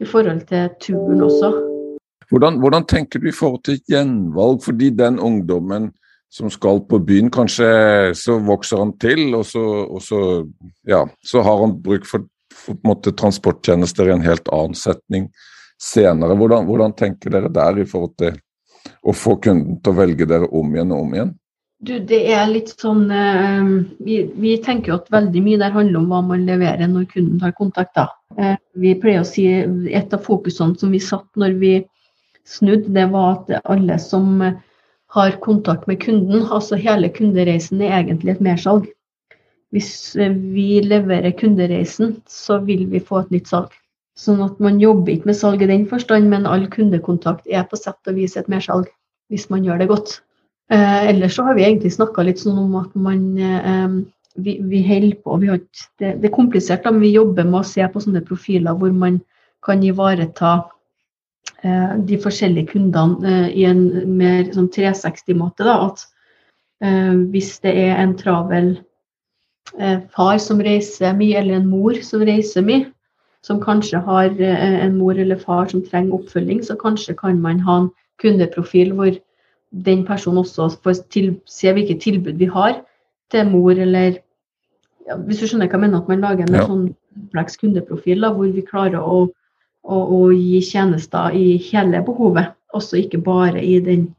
i 0.00 0.08
forhold 0.08 0.46
til 0.48 0.70
turen 0.80 1.22
også. 1.26 1.52
Hvordan, 2.32 2.58
hvordan 2.62 2.86
tenker 2.88 3.20
du 3.20 3.28
i 3.28 3.34
forhold 3.36 3.62
til 3.66 3.80
gjenvalg? 3.90 4.62
Fordi 4.64 4.90
den 4.96 5.18
ungdommen 5.20 5.90
som 6.32 6.48
skal 6.50 6.80
på 6.88 6.98
byen, 7.04 7.28
kanskje 7.30 7.66
så 8.16 8.38
vokser 8.40 8.80
han 8.80 8.94
til, 9.02 9.34
og 9.36 9.44
så, 9.44 9.62
og 9.84 10.00
så, 10.00 10.20
ja, 10.88 11.02
så 11.20 11.42
har 11.44 11.60
han 11.60 11.76
bruk 11.84 12.08
for, 12.08 12.24
for 12.56 12.78
måte, 12.88 13.12
transporttjenester 13.12 14.08
i 14.08 14.14
en 14.14 14.24
helt 14.24 14.48
annen 14.48 14.78
setning 14.78 15.28
senere. 15.82 16.38
Hvordan, 16.38 16.64
hvordan 16.70 16.96
tenker 16.96 17.34
dere 17.34 17.52
der 17.52 17.82
i 17.82 17.86
forhold 17.88 18.16
til 18.22 18.40
å 19.04 19.12
få 19.14 19.36
kunden 19.44 19.76
til 19.82 19.92
å 19.92 19.98
velge 19.98 20.28
dere 20.30 20.48
om 20.48 20.72
igjen 20.72 20.94
og 20.96 21.04
om 21.04 21.14
igjen? 21.18 21.34
Du, 21.82 21.96
det 21.98 22.20
er 22.30 22.44
litt 22.46 22.70
sånn 22.78 23.08
eh, 23.10 23.70
vi, 24.06 24.20
vi 24.38 24.52
tenker 24.62 24.92
jo 24.92 24.98
at 25.00 25.08
veldig 25.10 25.40
mye 25.42 25.58
der 25.58 25.72
handler 25.74 25.98
om 25.98 26.12
hva 26.12 26.20
man 26.28 26.44
leverer 26.46 26.86
når 26.86 27.08
kunden 27.10 27.40
tar 27.42 27.56
kontakt. 27.58 27.96
da. 27.98 28.06
Eh, 28.38 28.54
vi 28.78 28.94
pleier 29.02 29.24
å 29.24 29.26
si 29.26 29.48
Et 29.50 30.14
av 30.14 30.22
fokusene 30.22 30.78
som 30.78 30.94
vi 30.94 31.02
satt 31.02 31.26
når 31.34 31.58
vi 31.58 31.72
snudde, 32.46 32.94
det 32.94 33.08
var 33.10 33.34
at 33.34 33.66
alle 33.74 33.98
som 33.98 34.38
har 35.12 35.36
kontakt 35.44 35.90
med 35.90 36.00
kunden, 36.00 36.46
altså 36.46 36.78
hele 36.78 37.10
kundereisen, 37.12 37.82
er 37.82 37.98
egentlig 37.98 38.36
et 38.36 38.46
mersalg. 38.46 38.86
Hvis 39.74 40.14
eh, 40.16 40.30
vi 40.30 40.80
leverer 40.86 41.34
kundereisen, 41.34 42.20
så 42.30 42.62
vil 42.62 42.86
vi 42.94 43.02
få 43.02 43.24
et 43.24 43.34
nytt 43.34 43.50
salg. 43.50 43.74
Sånn 44.14 44.42
at 44.44 44.58
man 44.62 44.78
jobber 44.80 45.16
ikke 45.16 45.32
med 45.32 45.42
salg 45.42 45.62
i 45.64 45.68
den 45.70 45.88
forstand, 45.90 46.30
men 46.30 46.46
all 46.46 46.68
kundekontakt 46.70 47.48
er 47.50 47.66
på 47.66 47.80
sett 47.80 48.06
og 48.06 48.22
vis 48.22 48.38
et 48.38 48.50
mersalg, 48.52 48.86
hvis 49.32 49.50
man 49.50 49.66
gjør 49.66 49.82
det 49.82 49.90
godt. 49.90 50.20
Eh, 50.72 51.08
ellers 51.10 51.36
så 51.36 51.44
har 51.44 51.54
vi 51.58 51.66
egentlig 51.66 51.92
snakka 51.92 52.24
litt 52.24 52.40
sånn 52.40 52.60
om 52.62 52.76
at 52.80 52.92
man 52.96 53.24
eh, 53.36 53.96
vi, 54.40 54.56
vi 54.64 54.80
holder 54.86 55.18
på 55.20 55.36
vi 55.42 55.50
har 55.50 55.58
det, 56.00 56.14
det 56.22 56.30
er 56.30 56.34
komplisert, 56.34 56.86
men 56.88 57.02
vi 57.02 57.12
jobber 57.12 57.44
med 57.44 57.60
å 57.60 57.68
se 57.68 57.84
på 57.84 58.00
sånne 58.00 58.22
profiler 58.24 58.78
hvor 58.80 58.94
man 58.96 59.18
kan 59.66 59.82
ivareta 59.84 60.54
eh, 61.62 61.92
de 62.08 62.18
forskjellige 62.22 62.72
kundene 62.72 63.34
eh, 63.34 63.50
i 63.62 63.66
en 63.68 63.84
mer 64.16 64.48
sånn 64.54 64.70
360-måte. 64.72 65.66
da, 65.68 65.76
At 65.90 66.06
eh, 66.84 67.20
hvis 67.34 67.58
det 67.66 67.74
er 67.84 68.00
en 68.00 68.16
travel 68.18 68.72
eh, 69.78 70.00
far 70.16 70.40
som 70.42 70.62
reiser 70.64 71.12
mye, 71.18 71.36
eller 71.42 71.60
en 71.60 71.68
mor 71.70 72.00
som 72.06 72.24
reiser 72.26 72.64
mye, 72.66 72.88
som 73.42 73.58
kanskje 73.58 73.98
har 74.06 74.36
en 74.38 74.92
mor 74.94 75.18
eller 75.18 75.34
far 75.34 75.66
som 75.66 75.80
trenger 75.82 76.14
oppfølging, 76.14 76.60
så 76.62 76.76
kanskje 76.78 77.16
kan 77.18 77.40
man 77.42 77.58
ha 77.66 77.80
en 77.80 77.88
kundeprofil 78.22 78.92
hvor 78.94 79.16
den 79.72 80.04
personen 80.06 80.38
også 80.42 80.68
får 80.84 81.02
til, 81.10 81.36
se 81.46 81.72
hvilke 81.72 81.98
tilbud 82.00 82.38
vi 82.38 82.44
har 82.44 82.82
til 83.32 83.48
mor, 83.50 83.70
eller 83.70 84.18
ja, 85.08 85.16
Hvis 85.16 85.40
du 85.40 85.46
skjønner 85.48 85.66
hva 85.66 85.78
jeg 85.78 85.80
mener, 85.80 86.00
at 86.00 86.08
man 86.08 86.20
lager 86.20 86.44
en 86.46 86.54
Ja. 86.54 86.66
sånn 86.66 86.94
kompleks 87.14 87.56
kundeprofil 87.56 88.20
da, 88.20 88.30
hvor 88.32 88.46
vi 88.52 88.62
klarer 88.62 89.00
å, 89.00 89.28
å, 89.84 89.96
å 89.96 90.30
gi 90.30 90.60
tjenester 90.62 91.34
i 91.34 91.56
hele 91.58 92.02
behovet, 92.06 92.52
også 92.72 93.00
ikke 93.02 93.18
bare 93.18 93.64
i 93.64 93.80
den, 93.80 94.14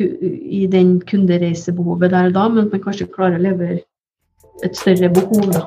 i 0.00 0.66
den 0.66 1.00
kundereisebehovet 1.00 2.10
der 2.10 2.28
og 2.28 2.34
da, 2.34 2.48
men 2.48 2.66
at 2.66 2.72
man 2.72 2.84
kanskje 2.84 3.10
klarer 3.14 3.38
å 3.40 3.42
levere 3.42 3.80
et 4.62 4.76
større 4.76 5.08
behov. 5.08 5.48
da. 5.52 5.66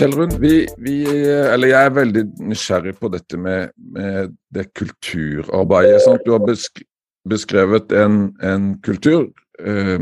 Kjellrun, 0.00 0.30
vi, 0.40 0.54
vi, 0.80 0.94
eller 1.28 1.68
jeg 1.68 1.88
er 1.88 1.96
veldig 1.98 2.22
nysgjerrig 2.48 2.94
på 2.96 3.10
dette 3.12 3.36
med, 3.36 3.74
med 3.76 4.32
det 4.54 4.70
kulturarbeidet. 4.78 6.00
Sant? 6.06 6.24
Du 6.24 6.32
har 6.32 6.40
besk 6.46 6.80
beskrevet 7.28 7.92
en, 7.92 8.30
en 8.40 8.72
kultur 8.80 9.28
eh, 9.60 10.00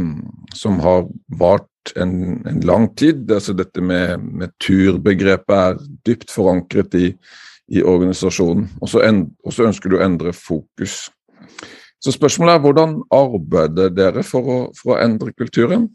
som 0.55 0.79
har 0.85 1.09
vart 1.41 1.93
en, 1.99 2.47
en 2.47 2.61
lang 2.61 2.89
tid. 2.95 3.27
Altså 3.33 3.57
dette 3.59 3.83
med, 3.83 4.23
med 4.23 4.55
turbegrepet 4.63 5.57
er 5.57 5.83
dypt 6.07 6.31
forankret 6.31 6.95
i, 6.95 7.13
i 7.75 7.83
organisasjonen. 7.83 8.69
Og 8.81 8.93
så, 8.95 9.03
og 9.03 9.55
så 9.55 9.67
ønsker 9.67 9.91
du 9.91 9.99
å 9.99 10.05
endre 10.07 10.35
fokus. 10.37 11.09
Så 11.99 12.15
spørsmålet 12.15 12.55
er 12.55 12.63
hvordan 12.63 13.01
arbeider 13.11 13.91
dere 13.91 14.23
for 14.23 14.47
å, 14.47 14.59
for 14.79 14.95
å 14.95 15.01
endre 15.03 15.35
kulturen? 15.35 15.89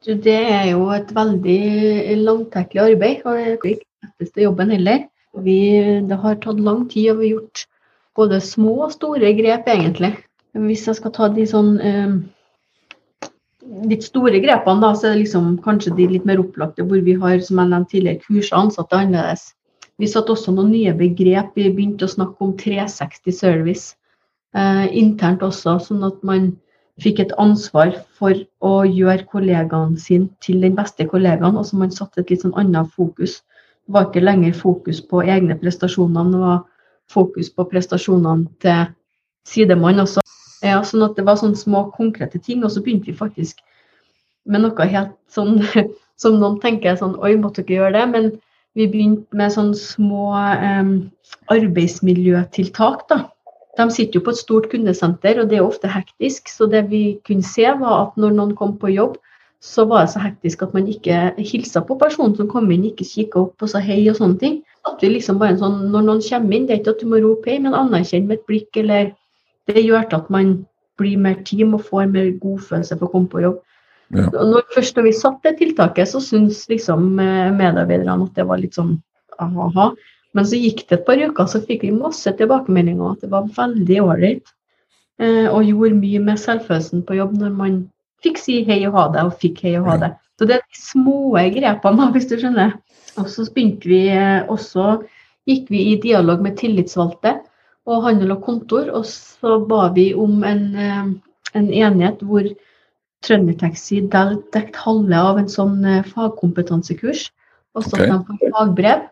Det 0.00 0.32
er 0.32 0.70
jo 0.70 0.86
et 0.96 1.10
veldig 1.12 2.16
langtekkelig 2.24 2.80
arbeid, 2.86 3.24
og 3.28 3.36
det 3.36 3.42
er 3.44 3.56
ikke 3.56 3.72
den 3.84 4.08
letteste 4.08 4.44
jobben 4.46 4.70
heller. 4.72 5.02
Vi, 5.44 5.58
det 6.08 6.16
har 6.22 6.38
tatt 6.40 6.60
lang 6.64 6.86
tid, 6.88 7.10
og 7.12 7.20
vi 7.20 7.28
har 7.28 7.34
gjort 7.34 7.66
både 8.16 8.40
små 8.40 8.78
og 8.86 8.94
store 8.94 9.34
grep, 9.36 9.68
egentlig. 9.68 10.14
Hvis 10.56 10.86
jeg 10.88 10.96
skal 10.98 11.12
ta 11.14 11.28
de 11.34 11.44
sånn 11.46 11.74
eh, 11.84 12.14
litt 13.92 14.08
store 14.08 14.40
grepene, 14.40 14.80
da, 14.82 14.94
så 14.96 15.10
er 15.10 15.14
det 15.14 15.26
liksom 15.26 15.52
kanskje 15.66 15.92
de 15.98 16.08
litt 16.14 16.26
mer 16.28 16.40
opplagte, 16.42 16.88
hvor 16.88 17.04
vi 17.04 17.18
har, 17.20 17.36
som 17.44 17.60
jeg 17.60 17.72
nevnte 17.74 17.92
tidligere, 17.92 18.24
kurset 18.24 18.56
ansatte 18.58 19.02
annerledes. 19.02 19.50
Vi 20.00 20.08
satte 20.08 20.32
også 20.32 20.56
noen 20.56 20.72
nye 20.72 20.96
begrep. 20.96 21.52
Vi 21.60 21.68
begynte 21.68 22.08
å 22.08 22.14
snakke 22.14 22.40
om 22.46 22.56
360 22.56 23.36
service 23.36 23.92
eh, 24.56 24.86
internt 24.96 25.44
også, 25.44 25.76
sånn 25.90 26.08
at 26.08 26.24
man 26.24 26.54
fikk 27.00 27.22
et 27.24 27.32
ansvar 27.40 27.94
for 28.18 28.36
å 28.64 28.72
gjøre 28.84 29.26
kollegaen 29.30 29.96
sin 30.00 30.28
til 30.44 30.60
den 30.64 30.76
beste 30.76 31.06
kollegaen. 31.08 31.56
og 31.56 31.66
som 31.66 31.80
man 31.80 31.90
satte 31.90 32.20
et 32.20 32.30
litt 32.30 32.42
sånn 32.42 32.56
annet 32.56 32.90
fokus. 32.96 33.40
Det 33.86 33.94
var 33.94 34.08
ikke 34.08 34.24
lenger 34.24 34.52
fokus 34.54 35.00
på 35.00 35.22
egne 35.22 35.56
prestasjoner, 35.58 36.30
det 36.30 36.38
var 36.38 36.60
fokus 37.10 37.50
på 37.50 37.64
prestasjonene 37.64 38.46
til 38.60 38.92
sidemann 39.44 40.00
også. 40.00 40.20
Ja, 40.62 40.82
sånn 40.84 41.02
at 41.06 41.16
det 41.16 41.24
var 41.24 41.40
sånne 41.40 41.56
små 41.56 41.90
konkrete 41.96 42.38
ting. 42.38 42.64
Og 42.64 42.70
så 42.70 42.82
begynte 42.84 43.10
vi 43.10 43.16
faktisk 43.16 43.62
med 44.44 44.62
noe 44.64 44.86
helt 44.92 45.16
sånn 45.32 45.60
som 46.20 46.38
noen 46.38 46.60
tenker 46.60 46.96
sånn 47.00 47.16
Oi, 47.24 47.36
måtte 47.40 47.64
dere 47.64 47.80
gjøre 47.80 47.96
det? 47.96 48.06
Men 48.12 48.30
vi 48.78 48.86
begynte 48.86 49.36
med 49.36 49.52
sånne 49.54 49.74
små 49.78 50.36
eh, 50.36 50.92
arbeidsmiljøtiltak, 51.50 53.08
da. 53.10 53.24
De 53.78 53.86
sitter 53.94 54.18
jo 54.18 54.24
på 54.26 54.34
et 54.34 54.40
stort 54.40 54.68
kundesenter, 54.72 55.38
og 55.40 55.50
det 55.50 55.60
er 55.60 55.66
ofte 55.66 55.90
hektisk. 55.90 56.50
Så 56.50 56.66
det 56.70 56.88
vi 56.90 57.20
kunne 57.26 57.46
se, 57.46 57.66
var 57.80 58.06
at 58.06 58.16
når 58.20 58.34
noen 58.38 58.56
kom 58.58 58.74
på 58.80 58.90
jobb, 58.92 59.18
så 59.60 59.84
var 59.84 60.06
det 60.06 60.14
så 60.14 60.22
hektisk 60.24 60.62
at 60.64 60.72
man 60.74 60.88
ikke 60.88 61.16
hilsa 61.36 61.82
på 61.84 61.98
personen 62.00 62.32
som 62.36 62.48
kom 62.48 62.70
inn, 62.72 62.86
ikke 62.88 63.04
kikka 63.04 63.42
opp 63.42 63.62
og 63.62 63.68
sa 63.68 63.82
hei 63.84 64.00
og 64.08 64.16
sånne 64.16 64.40
ting. 64.40 64.60
At 64.88 65.02
vi 65.04 65.12
liksom 65.12 65.38
bare 65.40 65.54
en 65.54 65.60
sånn, 65.60 65.80
Når 65.92 66.06
noen 66.06 66.22
kommer 66.24 66.56
inn, 66.56 66.66
det 66.66 66.74
er 66.74 66.80
ikke 66.80 66.94
at 66.96 67.02
du 67.04 67.10
må 67.12 67.20
rope 67.20 67.50
hei, 67.50 67.58
men 67.60 67.76
anerkjenn 67.76 68.26
med 68.26 68.40
et 68.40 68.46
blikk, 68.48 68.70
eller 68.80 69.12
Det 69.68 69.84
gjør 69.84 70.08
at 70.16 70.30
man 70.32 70.64
blir 70.98 71.18
mer 71.20 71.36
team 71.44 71.74
og 71.76 71.84
får 71.86 72.08
mer 72.10 72.32
godfølelse 72.40 72.96
for 72.96 73.06
å 73.06 73.12
komme 73.12 73.28
på 73.30 73.42
jobb. 73.44 73.60
Ja. 74.16 74.26
Når, 74.32 74.64
først 74.74 74.96
når 74.96 75.06
vi 75.06 75.12
satte 75.14 75.52
det 75.52 75.60
tiltaket, 75.60 76.08
så 76.10 76.18
syntes 76.24 76.64
liksom 76.72 77.20
eh, 77.22 77.52
medarbeiderne 77.54 78.26
at 78.26 78.34
det 78.34 78.46
var 78.48 78.58
litt 78.58 78.74
sånn 78.74 78.96
aha. 79.38 79.92
Men 80.36 80.46
så 80.46 80.58
gikk 80.58 80.84
det 80.86 81.00
et 81.00 81.06
par 81.06 81.20
uker, 81.20 81.46
så 81.50 81.60
fikk 81.64 81.84
vi 81.86 81.92
masse 81.94 82.30
tilbakemeldinger 82.38 83.16
at 83.16 83.24
det 83.24 83.30
var 83.32 83.48
veldig 83.56 83.98
ålreit. 84.04 84.52
Eh, 85.20 85.46
og 85.50 85.66
gjorde 85.66 85.98
mye 85.98 86.20
med 86.24 86.40
selvfølelsen 86.40 87.04
på 87.04 87.18
jobb 87.18 87.34
når 87.40 87.56
man 87.56 87.80
fikk 88.24 88.38
si 88.40 88.60
hei 88.68 88.78
og 88.88 88.96
ha 88.96 89.06
det, 89.16 89.24
og 89.26 89.36
fikk 89.42 89.64
hei 89.66 89.74
og 89.80 89.90
ha 89.90 89.96
det. 90.00 90.10
Så 90.38 90.48
det 90.48 90.56
er 90.56 90.64
de 90.64 90.80
små 90.80 91.34
grepene, 91.56 92.08
hvis 92.14 92.30
du 92.30 92.36
skjønner. 92.40 92.78
Og 93.18 93.28
så 93.32 93.44
begynte 93.50 93.90
vi 93.90 94.04
eh, 94.14 94.46
også 94.48 95.00
gikk 95.50 95.70
vi 95.72 95.90
i 95.90 95.98
dialog 96.00 96.44
med 96.44 96.56
tillitsvalgte 96.60 97.40
og 97.90 98.04
handel 98.06 98.36
og 98.36 98.44
kontor, 98.46 98.90
og 98.94 99.06
så 99.08 99.58
ba 99.66 99.88
vi 99.96 100.12
om 100.14 100.44
en, 100.46 100.66
eh, 100.78 101.06
en 101.58 101.70
enighet 101.70 102.22
hvor 102.24 102.46
Trøndertaxi 103.20 103.98
dekket 104.08 104.78
halve 104.80 105.18
av 105.20 105.36
en 105.36 105.48
sånn 105.52 105.82
fagkompetansekurs. 106.08 107.26
Og 107.76 107.84
så 107.84 107.98
okay. 107.98 108.06
de 108.08 108.14
får 108.24 108.54
fagbrev. 108.54 109.02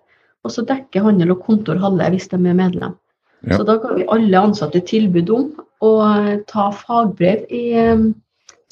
Og 0.46 0.54
så 0.54 0.64
dekker 0.66 1.04
handel 1.04 1.34
og 1.34 1.44
kontor 1.46 1.80
halve 1.82 2.08
hvis 2.14 2.28
de 2.30 2.38
er 2.38 2.56
medlem. 2.56 2.96
Ja. 3.46 3.58
Så 3.58 3.66
da 3.66 3.76
ga 3.82 3.94
vi 3.94 4.06
alle 4.10 4.40
ansatte 4.48 4.80
tilbud 4.86 5.30
om 5.34 5.48
å 5.84 5.92
eh, 6.08 6.34
ta 6.50 6.70
fagbrev 6.74 7.46
i 7.54 7.64
eh, 7.78 8.08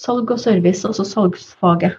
salg 0.01 0.31
og 0.31 0.43
service, 0.43 0.83
altså 0.89 1.07
salgsfaget. 1.07 1.99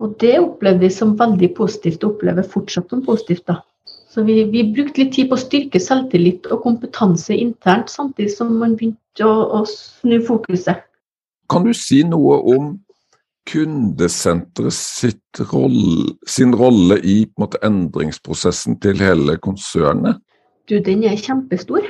Og 0.00 0.14
det 0.22 0.38
opplevde 0.40 0.86
vi 0.86 0.92
som 0.92 1.16
veldig 1.18 1.52
positivt, 1.58 2.04
og 2.04 2.16
opplever 2.16 2.46
fortsatt 2.46 2.88
som 2.90 3.02
positivt. 3.04 3.44
da. 3.46 3.60
Så 4.10 4.24
vi, 4.26 4.42
vi, 4.50 4.64
brukte 4.74 5.04
litt 5.04 5.12
tid 5.14 5.28
på 5.30 5.36
å 5.36 5.40
styrke 5.40 5.80
selvtillit 5.82 6.48
og 6.50 6.64
kompetanse 6.64 7.36
internt, 7.36 7.92
samtidig 7.92 8.32
som 8.34 8.56
man 8.58 8.74
begynte 8.78 9.26
å, 9.26 9.60
å 9.60 9.66
snu 9.68 10.16
fokuset. 10.26 10.82
Kan 11.52 11.66
du 11.66 11.74
si 11.76 12.00
noe 12.06 12.40
om 12.54 12.72
kundesenteret 13.50 15.40
roll, 15.52 16.14
sin 16.26 16.54
rolle 16.54 17.00
i 17.02 17.24
måte, 17.40 17.58
endringsprosessen 17.66 18.78
til 18.82 19.00
hele 19.02 19.36
konsernet? 19.42 20.16
Du, 20.70 20.78
den 20.78 21.04
er 21.04 21.18
kjempestor. 21.18 21.82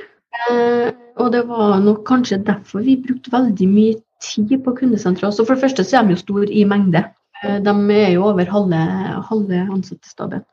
Eh, 0.49 0.89
og 1.21 1.33
det 1.35 1.45
var 1.49 1.81
nok 1.85 2.05
kanskje 2.09 2.41
derfor 2.47 2.81
vi 2.87 2.97
brukte 3.03 3.33
veldig 3.35 3.69
mye 3.69 3.95
tid 4.25 4.57
på 4.65 4.75
kundesenteret. 4.79 5.37
For 5.37 5.55
det 5.55 5.65
første 5.65 5.85
så 5.85 6.01
er 6.01 6.09
de 6.09 6.17
jo 6.17 6.23
store 6.23 6.49
i 6.49 6.65
mengde. 6.69 7.05
Eh, 7.45 7.59
de 7.65 7.75
er 7.97 8.15
jo 8.15 8.25
over 8.31 8.49
halve, 8.55 8.81
halve 9.29 9.61
ansattestaben. 9.67 10.45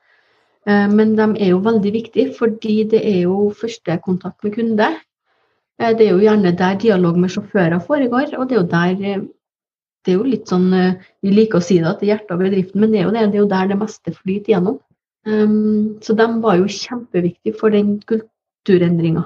Eh, 0.68 0.88
men 0.92 1.16
de 1.16 1.28
er 1.40 1.54
jo 1.54 1.64
veldig 1.64 1.94
viktige, 1.94 2.34
fordi 2.40 2.84
det 2.92 3.02
er 3.04 3.22
jo 3.22 3.54
første 3.62 4.00
kontakt 4.04 4.44
med 4.44 4.56
kunde. 4.56 4.90
Eh, 5.80 5.94
det 5.98 6.08
er 6.08 6.12
jo 6.12 6.24
gjerne 6.24 6.56
der 6.58 6.80
dialog 6.84 7.20
med 7.20 7.30
sjåfører 7.30 7.80
foregår, 7.80 8.36
og 8.38 8.50
det 8.50 8.58
er 8.58 8.62
jo 8.62 8.72
der 8.72 9.28
det 10.08 10.14
er 10.14 10.22
jo 10.22 10.32
litt 10.32 10.48
sånn, 10.48 10.72
Vi 11.22 11.34
liker 11.36 11.60
å 11.60 11.66
si 11.68 11.82
det 11.84 11.90
at 11.90 12.00
det 12.00 12.08
er 12.08 12.14
hjertet 12.16 12.34
av 12.34 12.40
bedriften, 12.40 12.80
men 12.82 12.94
det 12.94 13.02
er 13.02 13.10
jo, 13.10 13.14
det, 13.14 13.26
det 13.34 13.40
er 13.40 13.44
jo 13.44 13.52
der 13.52 13.72
det 13.74 13.80
meste 13.82 14.14
flyter 14.16 14.54
gjennom. 14.56 14.78
Um, 15.28 15.98
så 16.02 16.14
de 16.16 16.28
var 16.40 16.56
jo 16.56 16.70
kjempeviktige 16.72 17.58
for 17.60 17.74
den 17.74 17.98
kulturendringa. 18.08 19.26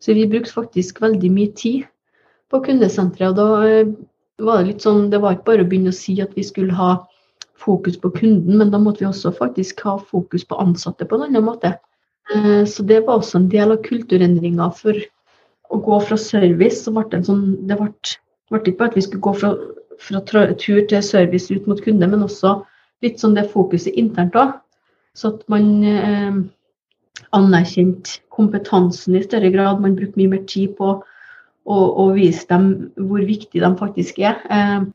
Så 0.00 0.12
vi 0.16 0.26
brukte 0.28 0.52
faktisk 0.52 1.00
veldig 1.00 1.30
mye 1.32 1.52
tid 1.56 1.86
på 2.52 2.60
kundesenteret. 2.64 3.32
Og 3.32 3.36
da 3.38 4.44
var 4.44 4.60
det 4.60 4.72
litt 4.72 4.84
sånn, 4.84 5.08
det 5.12 5.20
var 5.22 5.36
ikke 5.36 5.48
bare 5.48 5.64
å 5.64 5.70
begynne 5.70 5.94
å 5.94 5.96
si 5.96 6.18
at 6.20 6.34
vi 6.36 6.44
skulle 6.44 6.76
ha 6.76 6.98
fokus 7.60 7.96
på 8.00 8.12
kunden, 8.16 8.56
men 8.56 8.72
da 8.72 8.80
måtte 8.80 9.04
vi 9.04 9.08
også 9.08 9.32
faktisk 9.36 9.82
ha 9.84 9.98
fokus 10.00 10.46
på 10.48 10.60
ansatte 10.60 11.08
på 11.08 11.16
en 11.16 11.28
annen 11.28 11.44
måte. 11.48 11.74
Uh, 12.34 12.64
så 12.68 12.84
det 12.84 13.02
var 13.06 13.20
også 13.20 13.40
en 13.40 13.50
del 13.52 13.72
av 13.72 13.84
kulturendringa 13.86 14.68
for 14.76 14.96
å 15.70 15.80
gå 15.84 16.00
fra 16.04 16.20
service. 16.20 16.84
så 16.84 16.92
ble 16.92 17.08
Det 17.08 17.20
en 17.20 17.28
sånn, 17.32 17.44
det 17.68 17.80
ble, 17.80 17.92
ble 18.52 18.60
ikke 18.60 18.78
bare 18.78 18.92
at 18.92 19.00
vi 19.00 19.06
skulle 19.08 19.24
gå 19.24 19.36
fra, 19.40 19.54
fra 20.00 20.22
tur 20.24 20.80
til 20.88 21.02
service 21.04 21.52
ut 21.52 21.68
mot 21.68 21.80
kunde, 21.84 22.08
men 22.08 22.24
også 22.24 22.60
litt 23.04 23.20
sånn 23.20 23.36
det 23.36 23.50
fokuset 23.52 23.96
internt 24.00 24.36
òg. 24.38 24.56
Så 25.16 25.34
at 25.34 25.44
man 25.52 25.68
eh, 25.84 26.40
anerkjente 27.36 28.20
kompetansen 28.32 29.16
i 29.18 29.24
større 29.24 29.50
grad. 29.52 29.80
Man 29.82 29.96
brukte 29.98 30.20
mye 30.20 30.36
mer 30.36 30.44
tid 30.48 30.76
på 30.78 30.98
å 31.70 32.04
vise 32.16 32.46
dem 32.50 32.70
hvor 32.96 33.22
viktig 33.26 33.60
de 33.62 33.70
faktisk 33.78 34.18
er. 34.22 34.40
Eh, 34.50 34.88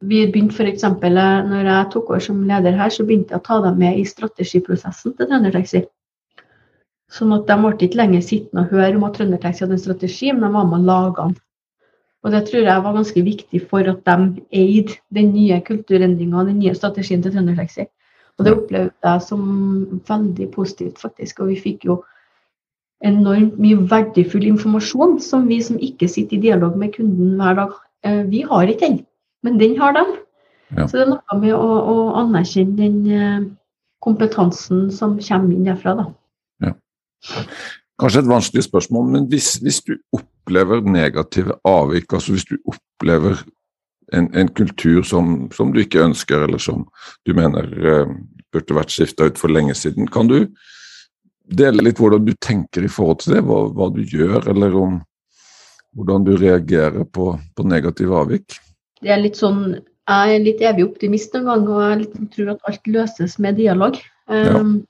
vi 0.00 0.24
begynte 0.32 0.56
f.eks. 0.56 0.72
eksempel, 0.78 1.18
når 1.48 1.66
jeg 1.68 1.88
tok 1.92 2.10
over 2.12 2.22
som 2.24 2.44
leder 2.48 2.76
her, 2.76 2.92
så 2.92 3.04
begynte 3.04 3.34
jeg 3.34 3.42
å 3.42 3.46
ta 3.46 3.58
dem 3.66 3.80
med 3.82 3.98
i 4.00 4.06
strategiprosessen 4.08 5.16
til 5.16 5.28
Trøndertaxi. 5.28 5.82
Sånn 7.10 7.34
at 7.36 7.48
de 7.50 7.56
ble 7.60 7.74
ikke 7.74 7.98
lenger 7.98 8.24
sittende 8.24 8.64
og 8.64 8.72
høre 8.76 8.96
om 8.96 9.04
at 9.08 9.18
Trøndertaxi 9.18 9.64
hadde 9.64 9.76
en 9.76 9.82
strategi, 9.82 10.30
men 10.32 10.46
de 10.46 10.52
var 10.54 10.68
med 10.70 10.78
og 10.78 10.88
laga 10.88 11.26
den. 11.26 11.36
Og 12.24 12.34
det 12.34 12.42
tror 12.48 12.66
jeg 12.66 12.84
var 12.84 12.96
ganske 12.96 13.22
viktig 13.24 13.62
for 13.70 13.86
at 13.88 14.04
de 14.04 14.42
eide 14.52 14.98
den 15.14 15.32
nye 15.32 15.60
kulturendringa 15.64 16.44
den 16.44 16.58
nye 16.60 16.74
strategien 16.76 17.22
til 17.22 17.32
Trøndertaxi. 17.32 17.86
Og 18.38 18.44
det 18.44 18.54
opplevde 18.56 18.92
jeg 19.04 19.22
som 19.24 20.00
veldig 20.08 20.48
positivt, 20.52 21.00
faktisk. 21.00 21.40
Og 21.40 21.52
vi 21.52 21.60
fikk 21.60 21.84
jo 21.88 22.00
enormt 23.04 23.56
mye 23.60 23.78
verdifull 23.88 24.44
informasjon 24.50 25.18
som 25.24 25.46
vi 25.48 25.60
som 25.64 25.78
ikke 25.80 26.08
sitter 26.08 26.36
i 26.36 26.44
dialog 26.48 26.76
med 26.76 26.92
kunden 26.96 27.36
hver 27.40 27.56
dag, 27.56 27.76
eh, 28.04 28.22
vi 28.28 28.44
har 28.48 28.68
ikke 28.68 28.86
den. 28.86 28.98
Men 29.42 29.60
den 29.60 29.78
har 29.80 29.92
de. 29.96 30.04
Ja. 30.76 30.86
Så 30.86 30.96
det 30.96 31.06
er 31.06 31.12
noe 31.14 31.38
med 31.40 31.54
å, 31.56 31.68
å 31.92 31.96
anerkjenne 32.20 32.76
den 32.76 32.98
eh, 33.10 33.48
kompetansen 34.04 34.90
som 34.92 35.18
kommer 35.20 35.54
inn 35.54 35.68
derfra. 35.68 35.96
Da. 35.98 36.06
Ja. 36.64 36.74
Kanskje 38.00 38.24
et 38.24 38.30
vanskelig 38.30 38.64
spørsmål, 38.68 39.08
men 39.12 39.28
hvis, 39.32 39.54
hvis, 39.64 39.82
du 39.84 39.96
opplever 40.12 40.39
negative 40.50 41.56
avvik, 41.64 42.12
altså 42.12 42.32
hvis 42.32 42.48
du 42.48 42.56
opplever 42.66 43.40
en, 44.12 44.28
en 44.34 44.48
kultur 44.48 45.02
som, 45.02 45.50
som, 45.52 45.72
du 45.72 45.80
ikke 45.80 46.02
ønsker, 46.02 46.46
eller 46.46 46.58
som 46.58 46.86
du 47.26 47.34
mener 47.34 47.68
eh, 47.78 48.14
burde 48.52 48.74
vært 48.74 48.90
skifta 48.90 49.30
ut 49.30 49.38
for 49.38 49.48
lenge 49.48 49.74
siden, 49.74 50.08
kan 50.10 50.28
du 50.28 50.48
dele 51.50 51.82
litt 51.82 51.98
hvordan 51.98 52.24
du 52.24 52.34
tenker 52.42 52.84
i 52.84 52.90
forhold 52.90 53.22
til 53.22 53.36
det? 53.36 53.44
Hva, 53.46 53.68
hva 53.74 53.90
du 53.94 54.02
gjør, 54.02 54.50
eller 54.50 54.74
om 54.74 54.98
hvordan 55.94 56.24
du 56.26 56.36
reagerer 56.36 57.04
på, 57.04 57.32
på 57.54 57.66
negative 57.66 58.18
avvik? 58.18 58.60
det 59.00 59.12
er 59.14 59.22
litt 59.22 59.38
sånn, 59.40 59.78
jeg 60.10 60.36
er 60.36 60.44
litt 60.44 60.62
evig 60.64 60.86
optimist 60.88 61.34
noen 61.36 61.48
gang, 61.48 61.68
og 61.70 61.82
jeg 61.84 62.30
tror 62.34 62.54
at 62.54 62.70
alt 62.70 62.90
løses 62.90 63.36
med 63.40 63.58
dialog. 63.60 63.98
Um, 64.30 64.80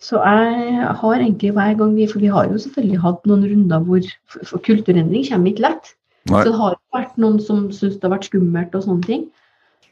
så 0.00 0.20
jeg 0.24 0.92
har 0.96 1.14
egentlig 1.18 1.52
hver 1.52 1.74
gang 1.76 1.92
vi 1.96 2.06
For 2.08 2.22
vi 2.22 2.30
har 2.32 2.48
jo 2.48 2.58
selvfølgelig 2.58 3.00
hatt 3.02 3.26
noen 3.28 3.44
runder 3.50 3.82
hvor 3.84 4.06
for, 4.32 4.58
kulturendring 4.64 5.26
kommer 5.28 5.52
ikke 5.52 5.66
lett. 5.66 5.92
Nei. 6.30 6.40
Så 6.40 6.48
det 6.48 6.56
har 6.56 6.76
vært 6.96 7.16
noen 7.20 7.38
som 7.44 7.66
syns 7.72 7.98
det 7.98 8.08
har 8.08 8.14
vært 8.14 8.28
skummelt 8.30 8.76
og 8.76 8.86
sånne 8.86 9.08
ting. 9.08 9.26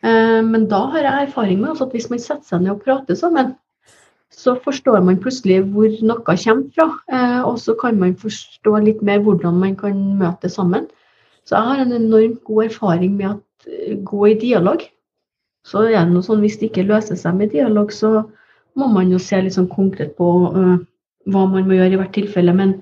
Uh, 0.05 0.41
men 0.47 0.69
da 0.71 0.85
har 0.95 1.05
jeg 1.05 1.29
erfaring 1.29 1.61
med 1.61 1.81
at 1.83 1.93
hvis 1.93 2.09
man 2.13 2.23
setter 2.23 2.47
seg 2.47 2.65
ned 2.65 2.77
og 2.77 2.85
prater 2.85 3.19
sammen, 3.19 3.53
så 4.33 4.55
forstår 4.65 5.01
man 5.05 5.19
plutselig 5.21 5.63
hvor 5.73 5.93
noe 6.05 6.23
kommer 6.25 6.69
fra. 6.77 6.89
Uh, 7.13 7.41
og 7.51 7.59
så 7.61 7.75
kan 7.81 8.01
man 8.01 8.17
forstå 8.17 8.77
litt 8.85 9.05
mer 9.05 9.21
hvordan 9.25 9.61
man 9.61 9.77
kan 9.77 9.99
møte 10.21 10.49
sammen. 10.53 10.87
Så 11.49 11.57
jeg 11.57 11.69
har 11.69 11.85
en 11.85 11.97
enormt 11.97 12.43
god 12.45 12.69
erfaring 12.69 13.17
med 13.17 13.31
å 13.31 13.37
eh, 13.69 13.97
gå 14.05 14.27
i 14.29 14.37
dialog. 14.41 14.83
Så 15.65 15.87
er 15.89 15.95
det 15.97 16.13
noe 16.13 16.25
sånn, 16.25 16.43
Hvis 16.45 16.59
det 16.61 16.69
ikke 16.69 16.85
løser 16.91 17.17
seg 17.17 17.39
med 17.41 17.55
dialog, 17.57 17.93
så 17.93 18.27
må 18.79 18.89
man 18.93 19.13
jo 19.13 19.21
se 19.23 19.41
litt 19.43 19.57
sånn 19.57 19.71
konkret 19.71 20.15
på 20.19 20.29
uh, 20.55 20.77
hva 21.29 21.47
man 21.51 21.67
må 21.69 21.79
gjøre 21.79 21.97
i 21.97 22.01
hvert 22.01 22.15
tilfelle. 22.17 22.55
Men 22.57 22.79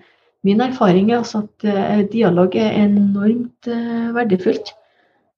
min 0.47 0.63
erfaring 0.65 1.11
er 1.11 1.21
altså 1.21 1.45
at 1.45 1.69
uh, 1.69 2.03
dialog 2.13 2.57
er 2.59 2.77
enormt 2.85 3.71
uh, 3.71 4.13
verdifullt. 4.17 4.75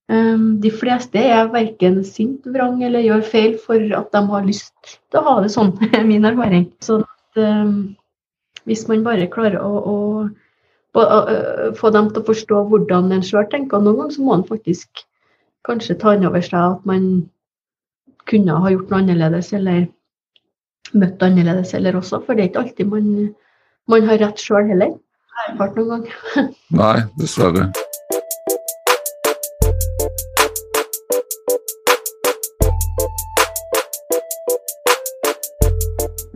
Um, 0.09 0.57
de 0.63 0.73
fleste 0.73 1.21
er 1.21 1.51
verken 1.53 2.01
sint, 2.07 2.47
vrang 2.49 2.81
eller 2.85 3.05
gjør 3.05 3.25
feil 3.29 3.59
for 3.61 3.83
at 3.99 4.13
de 4.15 4.23
har 4.31 4.47
lyst 4.47 4.95
til 5.13 5.21
å 5.21 5.25
ha 5.27 5.35
det 5.45 5.53
sånn, 5.53 5.75
min 6.11 6.29
erfaring. 6.29 6.71
Så 6.85 7.03
at, 7.05 7.43
um, 7.45 7.95
hvis 8.69 8.87
man 8.89 9.05
bare 9.07 9.29
klarer 9.33 9.61
å, 9.63 9.73
å 9.79 9.97
få 11.79 11.91
dem 11.95 12.09
til 12.11 12.23
å 12.23 12.27
forstå 12.27 12.63
hvordan 12.71 13.13
en 13.13 13.23
sjøl 13.23 13.47
tenker. 13.53 13.81
Noen 13.81 13.99
ganger 14.01 14.17
så 14.17 14.25
må 14.25 14.35
en 14.35 14.47
faktisk 14.49 15.05
kanskje 15.69 15.99
ta 16.01 16.15
inn 16.17 16.27
over 16.27 16.43
seg 16.45 16.59
at 16.59 16.87
man 16.89 17.29
kunne 18.29 18.57
ha 18.61 18.73
gjort 18.73 18.91
noe 18.91 19.03
annerledes, 19.03 19.53
eller 19.57 19.87
møtt 20.95 21.23
annerledes 21.23 21.75
heller 21.77 21.99
også. 21.99 22.23
For 22.25 22.35
det 22.35 22.45
er 22.45 22.51
ikke 22.51 22.63
alltid 22.65 22.91
man, 22.93 23.11
man 23.91 24.09
har 24.09 24.23
rett 24.23 24.41
sjøl 24.43 24.71
heller. 24.71 24.95
Jeg 24.95 25.55
har 25.55 25.61
hørt 25.61 25.77
noen 25.79 25.91
ganger. 25.93 26.49
Nei, 26.81 26.97
dessverre. 27.21 27.69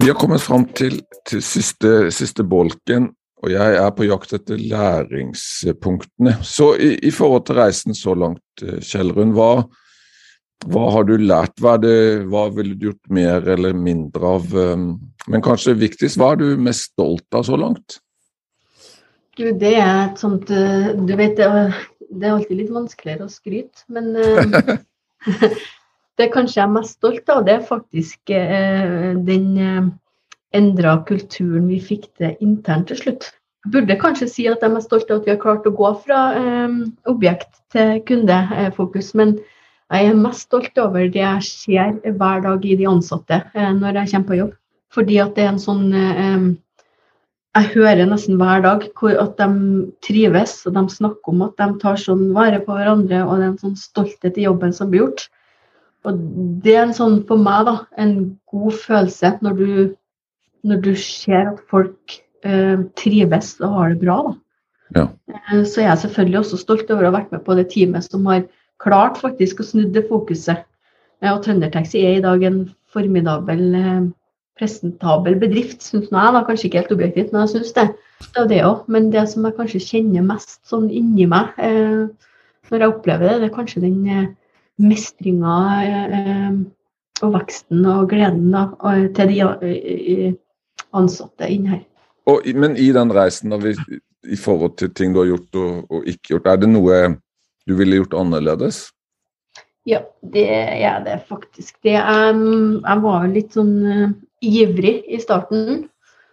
Vi 0.02 0.10
har 0.10 0.18
kommet 0.18 0.42
fram 0.42 0.64
til, 0.74 0.98
til 1.30 1.42
siste, 1.46 2.10
siste 2.10 2.42
bolken 2.42 3.12
og 3.42 3.50
jeg 3.50 3.74
er 3.74 3.90
på 3.94 4.06
jakt 4.06 4.34
etter 4.36 4.60
læringspunktene. 4.60 6.36
Så 6.46 6.72
i, 6.78 6.94
i 7.02 7.10
forhold 7.10 7.46
til 7.48 7.58
reisen 7.58 7.96
så 7.98 8.14
langt, 8.14 8.44
eh, 8.62 8.78
Kjellrun, 8.86 9.34
hva, 9.34 9.64
hva, 10.70 10.84
har 10.94 11.06
du 11.08 11.16
lært? 11.18 11.54
Hva, 11.62 11.76
det, 11.80 11.94
hva 12.30 12.46
ville 12.54 12.76
du 12.78 12.90
gjort 12.90 13.10
mer 13.12 13.48
eller 13.54 13.74
mindre 13.74 14.34
av? 14.36 14.48
Um, 14.54 14.86
men 15.30 15.44
kanskje 15.44 15.76
viktigst, 15.78 16.18
hva 16.20 16.32
er 16.34 16.42
du 16.42 16.48
mest 16.60 16.92
stolt 16.92 17.38
av 17.38 17.46
så 17.48 17.58
langt? 17.58 17.98
Du, 19.38 19.46
det 19.56 19.76
er 19.80 20.10
et 20.10 20.20
sånt 20.20 20.50
eh, 20.52 20.90
Du 20.92 21.14
vet, 21.16 21.38
det 21.38 21.46
er 22.26 22.34
alltid 22.34 22.58
litt 22.58 22.72
vanskeligere 22.74 23.24
å 23.24 23.32
skryte, 23.32 23.86
men 23.88 24.10
eh, 24.20 24.74
det 26.20 26.28
kanskje 26.34 26.60
jeg 26.60 26.66
er 26.66 26.74
mest 26.74 26.98
stolt 26.98 27.32
av, 27.32 27.46
det 27.46 27.56
er 27.56 27.64
faktisk 27.64 28.28
den 28.28 29.46
endra 30.52 30.98
kulturen 31.08 31.70
vi 31.70 31.78
fikk 31.80 32.10
til 32.20 32.36
internt 32.44 32.90
til 32.92 33.00
slutt. 33.00 33.30
Jeg 33.62 33.72
burde 33.76 33.98
kanskje 34.00 34.26
si 34.28 34.46
at 34.50 34.62
jeg 34.62 34.74
er 34.74 34.84
stolt 34.84 35.10
av 35.10 35.20
at 35.20 35.26
vi 35.28 35.32
har 35.32 35.42
klart 35.42 35.66
å 35.68 35.74
gå 35.76 35.90
fra 36.02 36.20
eh, 36.38 36.78
objekt 37.10 37.60
til 37.74 38.00
kundefokus, 38.08 39.12
men 39.18 39.36
jeg 39.92 40.08
er 40.08 40.18
mest 40.18 40.46
stolt 40.48 40.78
over 40.80 41.06
det 41.12 41.20
jeg 41.20 41.46
ser 41.46 42.16
hver 42.18 42.42
dag 42.44 42.64
i 42.64 42.76
de 42.80 42.88
ansatte 42.88 43.38
eh, 43.52 43.72
når 43.76 44.00
jeg 44.00 44.12
kommer 44.12 44.28
på 44.30 44.38
jobb. 44.40 44.52
Fordi 44.92 45.18
at 45.22 45.34
det 45.36 45.44
er 45.44 45.52
en 45.54 45.62
sånn 45.62 45.86
eh, 45.96 46.50
Jeg 47.52 47.68
hører 47.74 48.08
nesten 48.08 48.38
hver 48.40 48.62
dag 48.64 48.86
at 48.88 49.32
de 49.36 49.48
trives, 50.00 50.54
og 50.66 50.72
de 50.72 50.82
snakker 50.88 51.34
om 51.34 51.42
at 51.44 51.58
de 51.60 51.66
tar 51.82 52.00
sånn 52.00 52.30
vare 52.32 52.62
på 52.64 52.72
hverandre, 52.72 53.24
og 53.26 53.36
det 53.36 53.44
er 53.44 53.50
en 53.50 53.58
sånn 53.60 53.76
stolthet 53.76 54.38
i 54.40 54.46
jobben 54.46 54.72
som 54.72 54.88
blir 54.88 55.04
gjort. 55.04 55.26
Og 56.08 56.22
det 56.64 56.72
er 56.72 56.86
en 56.86 56.96
sånn 56.96 57.18
for 57.28 57.36
meg 57.36 57.66
da, 57.68 57.74
en 58.00 58.14
god 58.48 58.78
følelse 58.86 59.36
når 59.44 59.58
du 59.58 59.68
når 60.62 60.82
du 60.82 60.92
ser 60.98 61.52
at 61.52 61.60
folk 61.70 62.16
eh, 62.46 62.82
trives 62.98 63.56
og 63.60 63.76
har 63.76 63.92
det 63.92 64.00
bra. 64.02 64.18
Da. 64.28 64.34
Ja. 64.94 65.06
Så 65.64 65.82
jeg 65.82 65.90
er 65.90 66.00
selvfølgelig 66.00 66.42
også 66.42 66.60
stolt 66.60 66.90
over 66.92 67.06
å 67.06 67.10
ha 67.10 67.18
vært 67.18 67.32
med 67.34 67.44
på 67.46 67.56
det 67.58 67.68
teamet 67.72 68.06
som 68.06 68.26
har 68.30 68.44
klart 68.82 69.20
faktisk 69.22 69.62
å 69.62 69.66
snu 69.66 69.86
det 69.94 70.06
fokuset. 70.10 70.66
Eh, 71.22 71.30
og 71.30 71.42
Trøndertaxi 71.44 72.02
er 72.06 72.18
i 72.18 72.24
dag 72.24 72.42
en 72.46 72.64
formidabel 72.92 73.64
eh, 73.78 74.02
presentabel 74.58 75.38
bedrift, 75.40 75.82
syns 75.84 76.10
jeg. 76.10 76.34
da, 76.36 76.42
Kanskje 76.46 76.68
ikke 76.68 76.82
helt 76.82 76.96
objektivt, 76.96 77.32
men 77.32 77.46
jeg 77.46 77.56
syns 77.56 77.72
det. 77.78 77.88
Det 78.22 78.44
er 78.44 78.50
det 78.50 78.60
òg. 78.66 78.84
Men 78.92 79.10
det 79.14 79.24
som 79.30 79.46
jeg 79.46 79.56
kanskje 79.58 79.86
kjenner 79.86 80.26
mest 80.26 80.60
sånn 80.68 80.90
inni 80.92 81.26
meg 81.30 81.56
eh, 81.62 82.06
når 82.70 82.84
jeg 82.84 82.94
opplever 82.94 83.28
det, 83.28 83.40
det 83.42 83.50
er 83.50 83.56
kanskje 83.56 83.82
den 83.84 83.98
eh, 84.08 84.30
mestringa 84.82 85.56
eh, 85.86 86.54
og 87.22 87.34
veksten 87.36 87.84
og 87.86 88.08
gleden 88.10 88.48
da, 88.54 88.68
til 89.16 89.32
de 89.32 89.40
eh, 89.42 90.30
ansatte 90.96 91.50
inni 91.50 91.76
her. 91.76 91.82
Og, 92.30 92.46
men 92.54 92.78
i 92.78 92.88
den 92.94 93.12
reisen, 93.14 93.52
da, 93.52 93.58
i 94.22 94.38
forhold 94.38 94.76
til 94.78 94.92
ting 94.94 95.14
du 95.14 95.20
har 95.22 95.32
gjort 95.32 95.58
og, 95.58 95.90
og 95.90 96.08
ikke 96.08 96.36
gjort, 96.36 96.48
er 96.52 96.62
det 96.62 96.70
noe 96.70 96.98
du 97.66 97.76
ville 97.78 98.00
gjort 98.00 98.16
annerledes? 98.18 98.88
Ja, 99.88 100.02
det 100.20 100.46
er 100.48 101.00
det 101.02 101.22
faktisk. 101.28 101.76
Det, 101.82 101.96
um, 101.98 102.82
jeg 102.84 103.02
var 103.02 103.24
litt 103.30 103.56
sånn 103.56 103.72
uh, 103.82 104.10
ivrig 104.42 105.00
i 105.10 105.18
starten. 105.22 105.88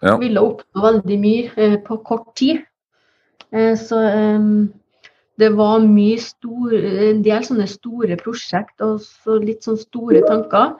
Ja. 0.05 0.15
Ville 0.21 0.43
oppnå 0.45 0.83
veldig 0.85 1.17
mye 1.21 1.47
uh, 1.57 1.77
på 1.85 1.97
kort 2.05 2.29
tid. 2.39 2.61
Uh, 3.53 3.73
så 3.79 4.03
um, 4.37 4.69
det 5.41 5.49
var 5.57 5.81
mye 5.85 6.19
stor, 6.21 6.75
en 6.75 7.23
del 7.25 7.45
sånne 7.47 7.65
store 7.69 8.19
prosjekt 8.19 8.83
og 8.85 8.99
så 9.05 9.39
litt 9.41 9.65
sånn 9.65 9.79
store 9.81 10.21
tanker. 10.27 10.75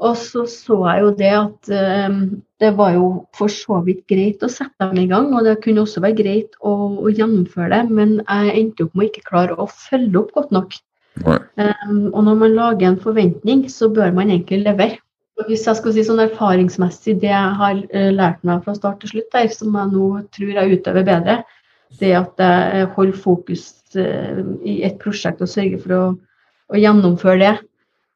Og 0.00 0.16
så 0.16 0.46
så 0.48 0.76
jeg 0.86 1.02
jo 1.04 1.10
det 1.18 1.32
at 1.36 1.70
eh, 1.76 2.20
det 2.60 2.70
var 2.76 2.94
jo 2.96 3.08
for 3.36 3.52
så 3.52 3.80
vidt 3.84 4.06
greit 4.08 4.44
å 4.44 4.48
sette 4.52 4.88
dem 4.88 5.02
i 5.02 5.08
gang, 5.10 5.28
og 5.36 5.44
det 5.44 5.58
kunne 5.64 5.84
også 5.84 6.00
være 6.04 6.16
greit 6.22 6.56
å, 6.60 6.72
å 7.04 7.12
gjennomføre 7.12 7.68
det, 7.74 7.82
men 7.92 8.14
jeg 8.22 8.54
endte 8.62 8.86
opp 8.86 8.96
med 8.96 9.06
å 9.06 9.10
ikke 9.10 9.26
klare 9.28 9.58
å 9.60 9.68
følge 9.68 10.22
opp 10.22 10.32
godt 10.36 10.56
nok. 10.56 10.78
Um, 11.20 12.08
og 12.14 12.24
når 12.24 12.40
man 12.40 12.56
lager 12.56 12.88
en 12.88 13.00
forventning, 13.02 13.66
så 13.68 13.90
bør 13.92 14.12
man 14.16 14.32
egentlig 14.32 14.62
levere. 14.64 15.00
Og 15.40 15.48
hvis 15.48 15.66
jeg 15.68 15.76
skal 15.78 15.94
si 15.96 16.04
sånn 16.04 16.20
erfaringsmessig 16.22 17.16
det 17.20 17.32
jeg 17.32 17.54
har 17.60 17.80
uh, 17.80 18.10
lært 18.14 18.44
meg 18.46 18.64
fra 18.64 18.76
start 18.76 19.00
til 19.02 19.14
slutt, 19.14 19.30
der, 19.36 19.48
som 19.52 19.76
jeg 19.76 19.92
nå 19.92 20.10
tror 20.36 20.52
jeg 20.56 20.78
utøver 20.78 21.08
bedre, 21.08 21.40
det 22.00 22.12
at 22.14 22.40
jeg 22.40 22.88
holder 22.94 23.20
fokus 23.20 23.66
uh, 23.98 24.40
i 24.64 24.80
et 24.86 25.00
prosjekt 25.02 25.42
og 25.44 25.50
sørger 25.50 25.80
for 25.82 25.96
å, 25.96 26.04
å 26.72 26.80
gjennomføre 26.80 27.40
det. 27.42 27.56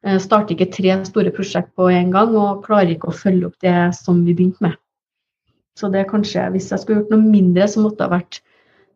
Jeg 0.05 0.21
starter 0.21 0.53
ikke 0.53 0.69
tre 0.73 0.95
store 1.07 1.31
prosjekt 1.33 1.71
på 1.77 1.87
en 1.89 2.11
gang 2.13 2.35
og 2.37 2.65
klarer 2.65 2.93
ikke 2.93 3.09
å 3.09 3.15
følge 3.15 3.49
opp 3.49 3.55
det 3.65 3.77
som 3.97 4.21
vi 4.25 4.35
begynte 4.37 4.61
med. 4.67 4.75
Så 5.75 5.89
det 5.91 6.03
er 6.03 6.11
kanskje, 6.11 6.43
hvis 6.53 6.69
jeg 6.71 6.81
skulle 6.81 7.01
gjort 7.01 7.15
noe 7.15 7.25
mindre, 7.25 7.65
så 7.67 7.81
måtte 7.83 7.99
det 7.99 8.05
ha 8.05 8.13
vært 8.13 8.39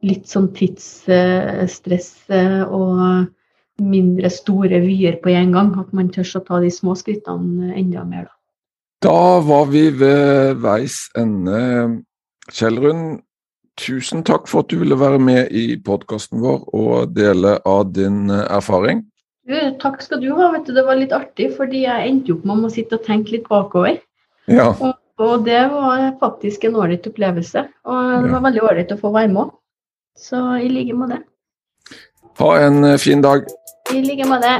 litt 0.06 0.30
sånn 0.32 0.48
tidsstress 0.56 2.12
uh, 2.32 2.62
og 2.72 3.82
mindre 3.84 4.32
store 4.32 4.80
vyer 4.86 5.17
på 5.24 5.34
en 5.34 5.56
gang. 5.56 5.74
At 5.82 5.91
man 5.98 6.12
tør 6.13 6.38
å 6.39 6.43
ta 6.45 6.62
de 6.63 6.69
små 6.72 6.95
skrittene 7.00 7.74
enda 7.74 8.06
mer. 8.08 8.30
Da. 8.30 9.10
da 9.10 9.24
var 9.50 9.67
vi 9.74 9.89
ved 10.00 10.62
veis 10.63 11.02
ende. 11.19 11.60
Kjellrun, 12.54 13.19
tusen 13.80 14.24
takk 14.28 14.48
for 14.50 14.63
at 14.63 14.72
du 14.72 14.80
ville 14.84 14.98
være 15.00 15.19
med 15.22 15.52
i 15.56 15.74
podkasten 15.84 16.41
vår 16.43 16.63
og 16.69 17.15
dele 17.17 17.58
av 17.67 17.89
din 17.98 18.30
erfaring. 18.30 19.04
Du, 19.50 19.56
takk 19.82 20.04
skal 20.06 20.20
du 20.22 20.30
ha. 20.38 20.52
Det 20.62 20.82
var 20.86 21.00
litt 21.00 21.14
artig, 21.16 21.48
fordi 21.58 21.80
jeg 21.82 22.10
endte 22.12 22.36
opp 22.36 22.44
med 22.46 22.68
å 22.68 22.70
sitte 22.70 23.00
og 23.00 23.06
tenke 23.08 23.34
litt 23.34 23.48
bakover. 23.50 23.96
Ja. 24.46 24.68
Og, 24.76 24.94
og, 25.18 25.48
det 25.48 25.64
var 25.72 26.04
faktisk 26.22 26.68
en 26.70 26.78
ålreit 26.78 27.08
opplevelse. 27.10 27.64
Og 27.90 28.12
det 28.28 28.30
var 28.36 28.44
veldig 28.46 28.62
ålreit 28.68 28.94
å 28.94 29.00
få 29.02 29.10
være 29.16 29.34
med. 29.34 29.50
Så 30.20 30.38
i 30.62 30.70
like 30.70 30.94
måte. 30.94 31.24
Ha 32.38 32.52
en 32.62 32.94
fin 33.02 33.26
dag. 33.26 33.50
I 33.90 34.04
like 34.06 34.30
måte. 34.30 34.54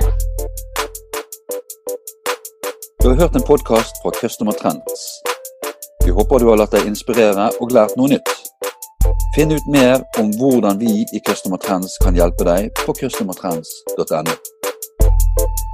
Du 3.04 3.12
har 3.12 3.22
hørt 3.22 3.38
en 3.38 3.46
podkast 3.46 4.02
fra 4.02 4.18
Customer 4.18 4.58
Trends. 4.58 5.08
Vi 6.02 6.18
håper 6.18 6.42
du 6.42 6.50
har 6.50 6.64
latt 6.64 6.74
deg 6.74 6.90
inspirere 6.90 7.52
og 7.62 7.78
lært 7.78 7.94
noe 8.00 8.10
nytt. 8.18 8.38
Finn 9.38 9.54
ut 9.54 9.70
mer 9.70 10.02
om 10.18 10.34
hvordan 10.42 10.82
vi 10.82 11.04
i 11.14 11.22
Customer 11.30 11.62
Trends 11.62 12.00
kan 12.02 12.18
hjelpe 12.18 12.50
deg 12.50 12.74
på 12.88 12.98
customertrends.no. 13.04 14.59
thank 15.40 15.60
you 15.60 15.69